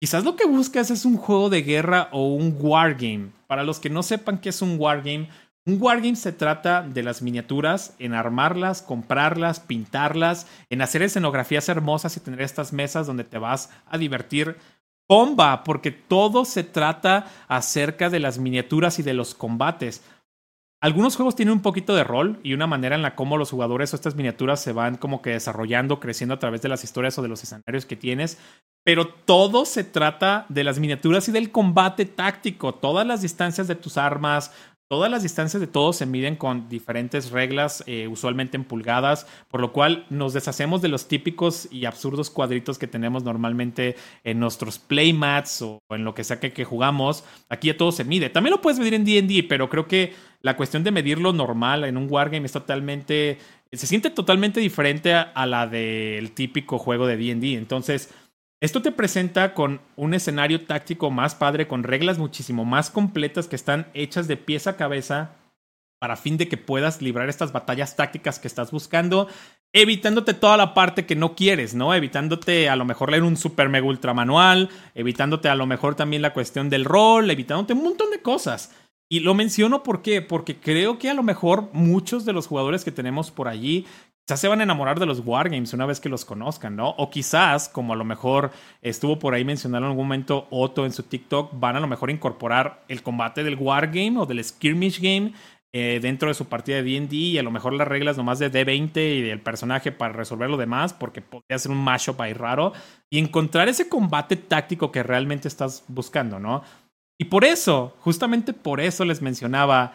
quizás 0.00 0.24
lo 0.24 0.36
que 0.36 0.46
buscas 0.46 0.90
es 0.90 1.04
un 1.04 1.16
juego 1.16 1.50
de 1.50 1.62
guerra 1.62 2.08
o 2.12 2.28
un 2.28 2.56
wargame. 2.58 3.30
Para 3.46 3.64
los 3.64 3.80
que 3.80 3.90
no 3.90 4.02
sepan 4.02 4.40
qué 4.40 4.48
es 4.48 4.62
un 4.62 4.78
wargame, 4.78 5.28
un 5.64 5.80
wargame 5.80 6.16
se 6.16 6.32
trata 6.32 6.82
de 6.82 7.04
las 7.04 7.22
miniaturas, 7.22 7.94
en 8.00 8.14
armarlas, 8.14 8.82
comprarlas, 8.82 9.60
pintarlas, 9.60 10.48
en 10.70 10.82
hacer 10.82 11.02
escenografías 11.02 11.68
hermosas 11.68 12.16
y 12.16 12.20
tener 12.20 12.42
estas 12.42 12.72
mesas 12.72 13.06
donde 13.06 13.22
te 13.22 13.38
vas 13.38 13.70
a 13.86 13.96
divertir. 13.96 14.56
Bomba, 15.08 15.62
porque 15.62 15.92
todo 15.92 16.44
se 16.44 16.64
trata 16.64 17.26
acerca 17.46 18.10
de 18.10 18.18
las 18.18 18.38
miniaturas 18.38 18.98
y 18.98 19.04
de 19.04 19.14
los 19.14 19.34
combates. 19.34 20.02
Algunos 20.82 21.14
juegos 21.14 21.36
tienen 21.36 21.52
un 21.52 21.62
poquito 21.62 21.94
de 21.94 22.02
rol 22.02 22.40
y 22.42 22.54
una 22.54 22.66
manera 22.66 22.96
en 22.96 23.02
la 23.02 23.14
cómo 23.14 23.36
los 23.36 23.52
jugadores 23.52 23.92
o 23.92 23.96
estas 23.96 24.16
miniaturas 24.16 24.60
se 24.60 24.72
van 24.72 24.96
como 24.96 25.22
que 25.22 25.30
desarrollando, 25.30 26.00
creciendo 26.00 26.34
a 26.34 26.40
través 26.40 26.60
de 26.60 26.68
las 26.68 26.82
historias 26.82 27.16
o 27.16 27.22
de 27.22 27.28
los 27.28 27.40
escenarios 27.44 27.86
que 27.86 27.94
tienes. 27.94 28.36
Pero 28.84 29.06
todo 29.06 29.64
se 29.64 29.84
trata 29.84 30.44
de 30.48 30.64
las 30.64 30.80
miniaturas 30.80 31.28
y 31.28 31.32
del 31.32 31.52
combate 31.52 32.04
táctico. 32.04 32.74
Todas 32.74 33.06
las 33.06 33.22
distancias 33.22 33.68
de 33.68 33.76
tus 33.76 33.96
armas, 33.96 34.52
Todas 34.92 35.10
las 35.10 35.22
distancias 35.22 35.58
de 35.58 35.66
todos 35.66 35.96
se 35.96 36.04
miden 36.04 36.36
con 36.36 36.68
diferentes 36.68 37.30
reglas, 37.30 37.82
eh, 37.86 38.08
usualmente 38.08 38.58
en 38.58 38.64
pulgadas, 38.64 39.26
por 39.48 39.62
lo 39.62 39.72
cual 39.72 40.04
nos 40.10 40.34
deshacemos 40.34 40.82
de 40.82 40.88
los 40.88 41.08
típicos 41.08 41.66
y 41.70 41.86
absurdos 41.86 42.28
cuadritos 42.28 42.76
que 42.76 42.86
tenemos 42.86 43.24
normalmente 43.24 43.96
en 44.22 44.38
nuestros 44.38 44.78
playmats 44.78 45.62
o 45.62 45.78
en 45.88 46.04
lo 46.04 46.14
que 46.14 46.24
sea 46.24 46.40
que, 46.40 46.64
jugamos. 46.66 47.24
Aquí 47.48 47.68
ya 47.68 47.76
todo 47.78 47.90
se 47.90 48.04
mide. 48.04 48.28
También 48.28 48.50
lo 48.50 48.60
puedes 48.60 48.78
medir 48.78 48.92
en 48.92 49.06
DD, 49.06 49.48
pero 49.48 49.70
creo 49.70 49.88
que 49.88 50.12
la 50.42 50.58
cuestión 50.58 50.84
de 50.84 50.90
medirlo 50.90 51.32
normal 51.32 51.84
en 51.84 51.96
un 51.96 52.06
wargame 52.10 52.44
es 52.44 52.52
totalmente. 52.52 53.38
se 53.72 53.86
siente 53.86 54.10
totalmente 54.10 54.60
diferente 54.60 55.14
a, 55.14 55.22
a 55.22 55.46
la 55.46 55.66
del 55.66 56.32
típico 56.32 56.78
juego 56.78 57.06
de 57.06 57.16
DD. 57.16 57.56
Entonces 57.56 58.10
esto 58.62 58.80
te 58.80 58.92
presenta 58.92 59.54
con 59.54 59.80
un 59.96 60.14
escenario 60.14 60.64
táctico 60.64 61.10
más 61.10 61.34
padre, 61.34 61.66
con 61.66 61.82
reglas 61.82 62.18
muchísimo 62.18 62.64
más 62.64 62.90
completas 62.90 63.48
que 63.48 63.56
están 63.56 63.88
hechas 63.92 64.28
de 64.28 64.36
pieza 64.36 64.70
a 64.70 64.76
cabeza 64.76 65.32
para 65.98 66.14
fin 66.16 66.36
de 66.36 66.46
que 66.46 66.56
puedas 66.56 67.02
librar 67.02 67.28
estas 67.28 67.50
batallas 67.50 67.96
tácticas 67.96 68.38
que 68.38 68.46
estás 68.46 68.70
buscando, 68.70 69.26
evitándote 69.72 70.32
toda 70.32 70.56
la 70.56 70.74
parte 70.74 71.06
que 71.06 71.16
no 71.16 71.34
quieres, 71.34 71.74
¿no? 71.74 71.92
Evitándote 71.92 72.68
a 72.68 72.76
lo 72.76 72.84
mejor 72.84 73.10
leer 73.10 73.24
un 73.24 73.36
super 73.36 73.68
mega 73.68 73.84
ultra 73.84 74.14
manual, 74.14 74.68
evitándote 74.94 75.48
a 75.48 75.56
lo 75.56 75.66
mejor 75.66 75.96
también 75.96 76.22
la 76.22 76.32
cuestión 76.32 76.70
del 76.70 76.84
rol, 76.84 77.28
evitándote 77.32 77.72
un 77.72 77.82
montón 77.82 78.12
de 78.12 78.22
cosas. 78.22 78.72
Y 79.10 79.20
lo 79.20 79.34
menciono 79.34 79.82
¿por 79.82 80.02
qué? 80.02 80.22
porque 80.22 80.60
creo 80.60 81.00
que 81.00 81.10
a 81.10 81.14
lo 81.14 81.24
mejor 81.24 81.68
muchos 81.72 82.24
de 82.24 82.32
los 82.32 82.46
jugadores 82.46 82.84
que 82.84 82.92
tenemos 82.92 83.32
por 83.32 83.48
allí 83.48 83.86
quizás 84.26 84.40
se 84.40 84.48
van 84.48 84.60
a 84.60 84.62
enamorar 84.62 84.98
de 84.98 85.06
los 85.06 85.20
wargames 85.24 85.72
una 85.72 85.86
vez 85.86 86.00
que 86.00 86.08
los 86.08 86.24
conozcan, 86.24 86.76
¿no? 86.76 86.90
O 86.90 87.10
quizás, 87.10 87.68
como 87.68 87.92
a 87.92 87.96
lo 87.96 88.04
mejor 88.04 88.50
estuvo 88.80 89.18
por 89.18 89.34
ahí 89.34 89.44
mencionando 89.44 89.86
en 89.86 89.90
algún 89.90 90.06
momento 90.06 90.46
Otto 90.50 90.86
en 90.86 90.92
su 90.92 91.02
TikTok, 91.02 91.58
van 91.58 91.76
a 91.76 91.80
lo 91.80 91.86
mejor 91.86 92.10
incorporar 92.10 92.84
el 92.88 93.02
combate 93.02 93.42
del 93.42 93.56
wargame 93.56 94.18
o 94.18 94.26
del 94.26 94.42
skirmish 94.44 95.00
game 95.00 95.32
eh, 95.74 96.00
dentro 96.02 96.28
de 96.28 96.34
su 96.34 96.46
partida 96.46 96.76
de 96.76 96.82
D&D 96.82 97.16
y 97.16 97.38
a 97.38 97.42
lo 97.42 97.50
mejor 97.50 97.72
las 97.72 97.88
reglas 97.88 98.18
nomás 98.18 98.38
de 98.38 98.52
D20 98.52 99.18
y 99.18 99.22
del 99.22 99.40
personaje 99.40 99.90
para 99.90 100.12
resolver 100.12 100.50
lo 100.50 100.58
demás 100.58 100.92
porque 100.92 101.22
podría 101.22 101.58
ser 101.58 101.72
un 101.72 101.82
mashup 101.82 102.20
ahí 102.20 102.34
raro 102.34 102.74
y 103.10 103.18
encontrar 103.18 103.70
ese 103.70 103.88
combate 103.88 104.36
táctico 104.36 104.92
que 104.92 105.02
realmente 105.02 105.48
estás 105.48 105.84
buscando, 105.88 106.38
¿no? 106.38 106.62
Y 107.18 107.24
por 107.26 107.44
eso, 107.44 107.96
justamente 108.00 108.52
por 108.52 108.80
eso 108.80 109.04
les 109.06 109.22
mencionaba 109.22 109.94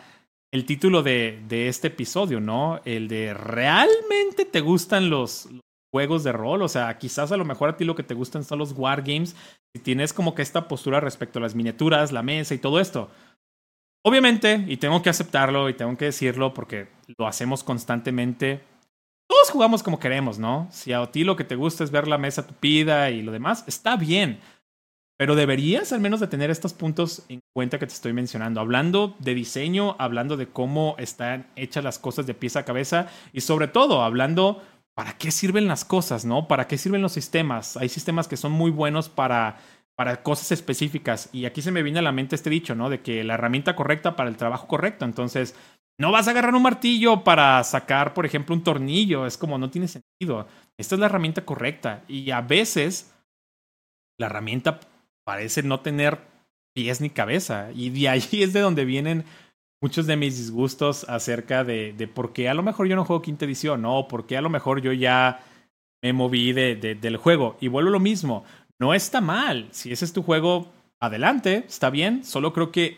el 0.51 0.65
título 0.65 1.03
de, 1.03 1.43
de, 1.47 1.67
este 1.67 1.87
episodio, 1.87 2.39
¿no? 2.39 2.79
El 2.85 3.07
de 3.07 3.33
¿realmente 3.33 4.45
te 4.45 4.61
gustan 4.61 5.09
los, 5.09 5.49
juegos 5.91 6.23
de 6.23 6.31
rol. 6.31 6.61
O 6.61 6.67
sea, 6.67 6.97
quizás 6.97 7.31
a 7.31 7.37
lo 7.37 7.45
mejor 7.45 7.69
a 7.69 7.77
ti 7.77 7.85
lo 7.85 7.95
que 7.95 8.03
te 8.03 8.13
gustan 8.13 8.43
son 8.43 8.59
los 8.59 8.73
wargames. 8.73 9.35
Si 9.73 9.81
tienes 9.81 10.13
como 10.13 10.35
que 10.35 10.41
esta 10.41 10.67
postura 10.67 10.99
respecto 10.99 11.39
a 11.39 11.41
las 11.41 11.55
miniaturas, 11.55 12.11
la 12.11 12.23
mesa 12.23 12.53
y 12.53 12.59
todo 12.59 12.79
esto. 12.79 13.09
Obviamente, 14.03 14.63
y 14.67 14.77
tengo 14.77 15.01
que 15.01 15.09
aceptarlo 15.09 15.69
y 15.69 15.73
tengo 15.73 15.97
que 15.97 16.05
decirlo 16.05 16.53
porque 16.53 16.87
lo 17.17 17.27
hacemos 17.27 17.63
constantemente. 17.63 18.61
Todos 19.27 19.49
jugamos 19.49 19.83
como 19.83 19.99
queremos, 19.99 20.39
¿no? 20.39 20.67
Si 20.71 20.93
a 20.93 21.05
ti 21.11 21.23
lo 21.23 21.35
que 21.35 21.43
te 21.43 21.55
gusta 21.55 21.83
es 21.83 21.91
ver 21.91 22.07
la 22.07 22.17
mesa 22.17 22.47
tupida 22.47 23.09
y 23.09 23.21
lo 23.21 23.31
demás, 23.31 23.65
está 23.67 23.97
bien. 23.97 24.39
Pero 25.17 25.35
deberías 25.35 25.91
al 25.93 25.99
menos 25.99 26.19
de 26.19 26.27
tener 26.27 26.51
estos 26.51 26.73
puntos 26.73 27.23
en 27.27 27.39
cuenta 27.53 27.79
que 27.79 27.87
te 27.87 27.93
estoy 27.93 28.13
mencionando. 28.13 28.61
Hablando 28.61 29.15
de 29.19 29.33
diseño, 29.33 29.95
hablando 29.97 30.37
de 30.37 30.47
cómo 30.47 30.95
están 30.99 31.47
hechas 31.55 31.83
las 31.83 31.97
cosas 31.97 32.27
de 32.27 32.35
pieza 32.35 32.59
a 32.59 32.65
cabeza 32.65 33.07
y 33.33 33.41
sobre 33.41 33.67
todo 33.67 34.03
hablando 34.03 34.61
para 34.95 35.17
qué 35.17 35.31
sirven 35.31 35.67
las 35.67 35.85
cosas, 35.85 36.25
¿no? 36.25 36.47
¿Para 36.47 36.67
qué 36.67 36.77
sirven 36.77 37.01
los 37.01 37.11
sistemas? 37.11 37.77
Hay 37.77 37.89
sistemas 37.89 38.27
que 38.27 38.37
son 38.37 38.51
muy 38.51 38.71
buenos 38.71 39.09
para, 39.09 39.57
para 39.95 40.21
cosas 40.21 40.51
específicas. 40.51 41.29
Y 41.31 41.45
aquí 41.45 41.61
se 41.63 41.71
me 41.71 41.83
viene 41.83 41.99
a 41.99 42.03
la 42.03 42.11
mente 42.11 42.35
este 42.35 42.49
dicho, 42.51 42.75
¿no? 42.75 42.89
De 42.89 43.01
que 43.01 43.23
la 43.23 43.35
herramienta 43.35 43.75
correcta 43.75 44.15
para 44.15 44.29
el 44.29 44.37
trabajo 44.37 44.67
correcto. 44.67 45.05
Entonces, 45.05 45.55
no 45.99 46.11
vas 46.11 46.27
a 46.27 46.31
agarrar 46.31 46.53
un 46.53 46.61
martillo 46.63 47.23
para 47.23 47.63
sacar, 47.63 48.13
por 48.13 48.25
ejemplo, 48.25 48.55
un 48.55 48.63
tornillo. 48.63 49.25
Es 49.25 49.37
como 49.37 49.57
no 49.57 49.71
tiene 49.71 49.87
sentido. 49.87 50.47
Esta 50.77 50.95
es 50.95 50.99
la 50.99 51.07
herramienta 51.07 51.45
correcta. 51.45 52.03
Y 52.07 52.29
a 52.31 52.41
veces 52.41 53.13
la 54.19 54.27
herramienta 54.27 54.79
parece 55.27 55.61
no 55.61 55.81
tener 55.81 56.19
pies 56.73 57.01
ni 57.01 57.09
cabeza. 57.09 57.69
Y 57.75 57.89
de 57.89 58.07
ahí 58.07 58.23
es 58.31 58.53
de 58.53 58.61
donde 58.61 58.85
vienen 58.85 59.25
muchos 59.81 60.07
de 60.07 60.15
mis 60.15 60.37
disgustos 60.37 61.05
acerca 61.09 61.65
de, 61.65 61.91
de 61.91 62.07
por 62.07 62.31
qué 62.31 62.47
a 62.47 62.53
lo 62.53 62.63
mejor 62.63 62.87
yo 62.87 62.95
no 62.95 63.03
juego 63.03 63.21
quinta 63.21 63.43
edición, 63.43 63.81
¿no? 63.81 64.07
Por 64.07 64.25
qué 64.25 64.37
a 64.37 64.41
lo 64.41 64.49
mejor 64.49 64.81
yo 64.81 64.93
ya 64.93 65.41
me 66.01 66.13
moví 66.13 66.53
de, 66.53 66.75
del 66.75 67.17
juego. 67.17 67.57
Y 67.59 67.67
vuelvo 67.67 67.89
lo 67.89 67.99
mismo, 67.99 68.45
no 68.79 68.93
está 68.93 69.19
mal. 69.19 69.67
Si 69.71 69.91
ese 69.91 70.05
es 70.05 70.13
tu 70.13 70.23
juego, 70.23 70.71
adelante, 71.01 71.65
está 71.67 71.89
bien. 71.89 72.23
Solo 72.23 72.53
creo 72.53 72.71
que 72.71 72.97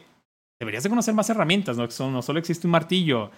deberías 0.60 0.84
de 0.84 0.90
conocer 0.90 1.16
más 1.16 1.32
herramientas, 1.32 1.78
¿no? 1.78 1.88
No 2.12 2.22
solo 2.22 2.38
existe 2.38 2.68
un 2.68 2.72
martillo. 2.72 3.32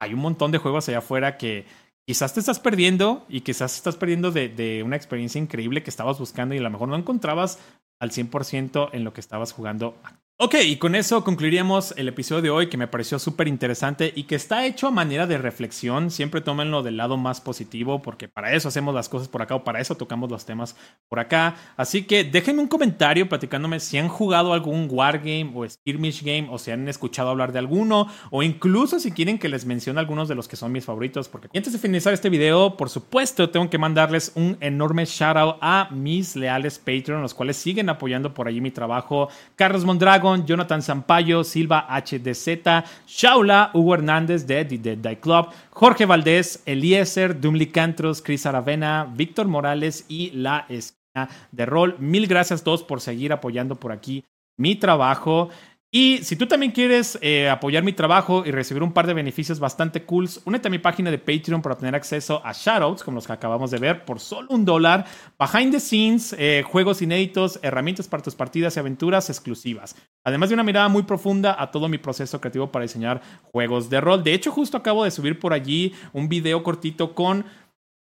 Hay 0.00 0.14
un 0.14 0.20
montón 0.20 0.52
de 0.52 0.58
juegos 0.58 0.88
allá 0.88 0.98
afuera 0.98 1.38
que 1.38 1.66
quizás 2.06 2.34
te 2.34 2.40
estás 2.40 2.60
perdiendo 2.60 3.26
y 3.28 3.40
quizás 3.40 3.74
estás 3.74 3.96
perdiendo 3.96 4.30
de, 4.30 4.48
de 4.48 4.84
una 4.84 4.94
experiencia 4.94 5.40
increíble 5.40 5.82
que 5.82 5.90
estabas 5.90 6.20
buscando 6.20 6.54
y 6.54 6.58
a 6.58 6.62
lo 6.62 6.70
mejor 6.70 6.88
no 6.88 6.94
encontrabas 6.94 7.58
al 7.98 8.10
100% 8.10 8.90
en 8.92 9.04
lo 9.04 9.12
que 9.12 9.20
estabas 9.20 9.52
jugando 9.52 9.96
Ok, 10.40 10.54
y 10.64 10.76
con 10.76 10.94
eso 10.94 11.24
concluiríamos 11.24 11.94
el 11.96 12.06
episodio 12.06 12.42
de 12.42 12.50
hoy 12.50 12.68
que 12.68 12.76
me 12.76 12.86
pareció 12.86 13.18
súper 13.18 13.48
interesante 13.48 14.12
y 14.14 14.22
que 14.22 14.36
está 14.36 14.66
hecho 14.66 14.86
a 14.86 14.92
manera 14.92 15.26
de 15.26 15.36
reflexión. 15.36 16.12
Siempre 16.12 16.40
tómenlo 16.40 16.84
del 16.84 16.96
lado 16.96 17.16
más 17.16 17.40
positivo 17.40 18.02
porque 18.02 18.28
para 18.28 18.52
eso 18.52 18.68
hacemos 18.68 18.94
las 18.94 19.08
cosas 19.08 19.26
por 19.26 19.42
acá 19.42 19.56
o 19.56 19.64
para 19.64 19.80
eso 19.80 19.96
tocamos 19.96 20.30
los 20.30 20.46
temas 20.46 20.76
por 21.08 21.18
acá. 21.18 21.56
Así 21.76 22.04
que 22.04 22.22
déjenme 22.22 22.62
un 22.62 22.68
comentario 22.68 23.28
platicándome 23.28 23.80
si 23.80 23.98
han 23.98 24.06
jugado 24.06 24.52
algún 24.52 24.86
Wargame 24.88 25.50
o 25.56 25.68
Skirmish 25.68 26.22
Game 26.22 26.46
o 26.52 26.58
si 26.58 26.70
han 26.70 26.86
escuchado 26.86 27.30
hablar 27.30 27.50
de 27.50 27.58
alguno 27.58 28.06
o 28.30 28.44
incluso 28.44 29.00
si 29.00 29.10
quieren 29.10 29.40
que 29.40 29.48
les 29.48 29.66
mencione 29.66 29.98
algunos 29.98 30.28
de 30.28 30.36
los 30.36 30.46
que 30.46 30.54
son 30.54 30.70
mis 30.70 30.84
favoritos. 30.84 31.28
Porque 31.28 31.48
antes 31.58 31.72
de 31.72 31.80
finalizar 31.80 32.14
este 32.14 32.30
video, 32.30 32.76
por 32.76 32.90
supuesto, 32.90 33.50
tengo 33.50 33.68
que 33.68 33.78
mandarles 33.78 34.30
un 34.36 34.56
enorme 34.60 35.04
shout 35.04 35.36
out 35.36 35.56
a 35.60 35.88
mis 35.90 36.36
leales 36.36 36.78
Patreon, 36.78 37.22
los 37.22 37.34
cuales 37.34 37.56
siguen 37.56 37.88
apoyando 37.88 38.32
por 38.32 38.46
allí 38.46 38.60
mi 38.60 38.70
trabajo. 38.70 39.30
Carlos 39.56 39.84
Mondrago. 39.84 40.27
Jonathan 40.36 40.82
Sampaio, 40.82 41.44
Silva 41.44 41.86
HDZ, 41.88 42.60
Shaula, 43.06 43.70
Hugo 43.74 43.94
Hernández 43.94 44.46
de 44.46 44.64
The 44.64 44.78
Dead 44.78 44.98
Die 44.98 45.20
Club, 45.20 45.48
Jorge 45.70 46.06
Valdés, 46.06 46.62
Eliezer, 46.66 47.40
Dumli 47.40 47.66
Cantros, 47.66 48.22
Cris 48.22 48.46
Aravena, 48.46 49.12
Víctor 49.14 49.48
Morales 49.48 50.04
y 50.08 50.30
La 50.30 50.66
Esquina 50.68 51.28
de 51.52 51.66
Rol. 51.66 51.96
Mil 51.98 52.26
gracias 52.26 52.60
a 52.60 52.64
todos 52.64 52.82
por 52.82 53.00
seguir 53.00 53.32
apoyando 53.32 53.76
por 53.76 53.92
aquí 53.92 54.24
mi 54.56 54.76
trabajo. 54.76 55.50
Y 55.90 56.18
si 56.18 56.36
tú 56.36 56.46
también 56.46 56.72
quieres 56.72 57.18
eh, 57.22 57.48
apoyar 57.48 57.82
mi 57.82 57.94
trabajo 57.94 58.44
y 58.44 58.50
recibir 58.50 58.82
un 58.82 58.92
par 58.92 59.06
de 59.06 59.14
beneficios 59.14 59.58
bastante 59.58 60.04
cool, 60.04 60.28
únete 60.44 60.68
a 60.68 60.70
mi 60.70 60.78
página 60.78 61.10
de 61.10 61.16
Patreon 61.16 61.62
para 61.62 61.78
tener 61.78 61.94
acceso 61.94 62.42
a 62.44 62.52
shoutouts, 62.52 63.02
como 63.02 63.14
los 63.14 63.26
que 63.26 63.32
acabamos 63.32 63.70
de 63.70 63.78
ver, 63.78 64.04
por 64.04 64.20
solo 64.20 64.48
un 64.50 64.66
dólar, 64.66 65.06
behind 65.38 65.72
the 65.72 65.80
scenes, 65.80 66.36
eh, 66.38 66.62
juegos 66.66 67.00
inéditos, 67.00 67.58
herramientas 67.62 68.06
para 68.06 68.22
tus 68.22 68.34
partidas 68.34 68.76
y 68.76 68.80
aventuras 68.80 69.30
exclusivas. 69.30 69.96
Además 70.24 70.50
de 70.50 70.56
una 70.56 70.62
mirada 70.62 70.88
muy 70.88 71.04
profunda 71.04 71.56
a 71.58 71.70
todo 71.70 71.88
mi 71.88 71.96
proceso 71.96 72.38
creativo 72.38 72.70
para 72.70 72.82
diseñar 72.82 73.22
juegos 73.50 73.88
de 73.88 74.02
rol. 74.02 74.22
De 74.22 74.34
hecho, 74.34 74.52
justo 74.52 74.76
acabo 74.76 75.04
de 75.04 75.10
subir 75.10 75.38
por 75.38 75.54
allí 75.54 75.94
un 76.12 76.28
video 76.28 76.62
cortito 76.62 77.14
con 77.14 77.46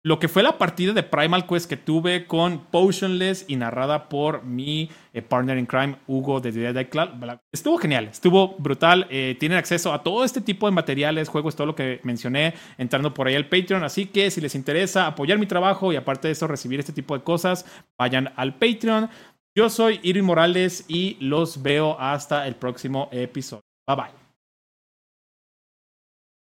lo 0.05 0.19
que 0.19 0.27
fue 0.27 0.43
la 0.43 0.57
partida 0.57 0.91
de 0.91 1.01
Primal 1.01 1.47
Quest 1.47 1.69
que 1.69 1.77
tuve 1.77 2.27
con 2.27 2.65
Potionless 2.65 3.45
y 3.47 3.55
narrada 3.55 4.09
por 4.09 4.43
mi 4.43 4.89
eh, 5.13 5.21
partner 5.21 5.57
in 5.57 5.65
crime, 5.65 5.95
Hugo 6.07 6.41
de 6.41 6.51
Dead 6.51 6.89
Club. 6.89 7.09
Estuvo 7.51 7.77
genial, 7.77 8.09
estuvo 8.11 8.55
brutal. 8.57 9.07
Eh, 9.09 9.37
tienen 9.39 9.57
acceso 9.57 9.93
a 9.93 10.03
todo 10.03 10.25
este 10.25 10.41
tipo 10.41 10.67
de 10.67 10.73
materiales, 10.73 11.29
juegos, 11.29 11.55
todo 11.55 11.67
lo 11.67 11.75
que 11.75 12.01
mencioné, 12.03 12.53
entrando 12.77 13.13
por 13.13 13.27
ahí 13.27 13.35
al 13.35 13.47
Patreon. 13.47 13.83
Así 13.83 14.07
que 14.07 14.29
si 14.29 14.41
les 14.41 14.55
interesa 14.55 15.07
apoyar 15.07 15.39
mi 15.39 15.45
trabajo 15.45 15.93
y 15.93 15.95
aparte 15.95 16.27
de 16.27 16.33
eso 16.33 16.47
recibir 16.47 16.81
este 16.81 16.91
tipo 16.91 17.17
de 17.17 17.23
cosas, 17.23 17.65
vayan 17.97 18.33
al 18.35 18.55
Patreon. 18.55 19.09
Yo 19.55 19.69
soy 19.69 20.01
Irving 20.03 20.23
Morales 20.23 20.83
y 20.89 21.15
los 21.21 21.63
veo 21.63 21.97
hasta 21.97 22.45
el 22.47 22.55
próximo 22.55 23.07
episodio. 23.13 23.63
Bye 23.87 23.95
bye. 23.95 24.22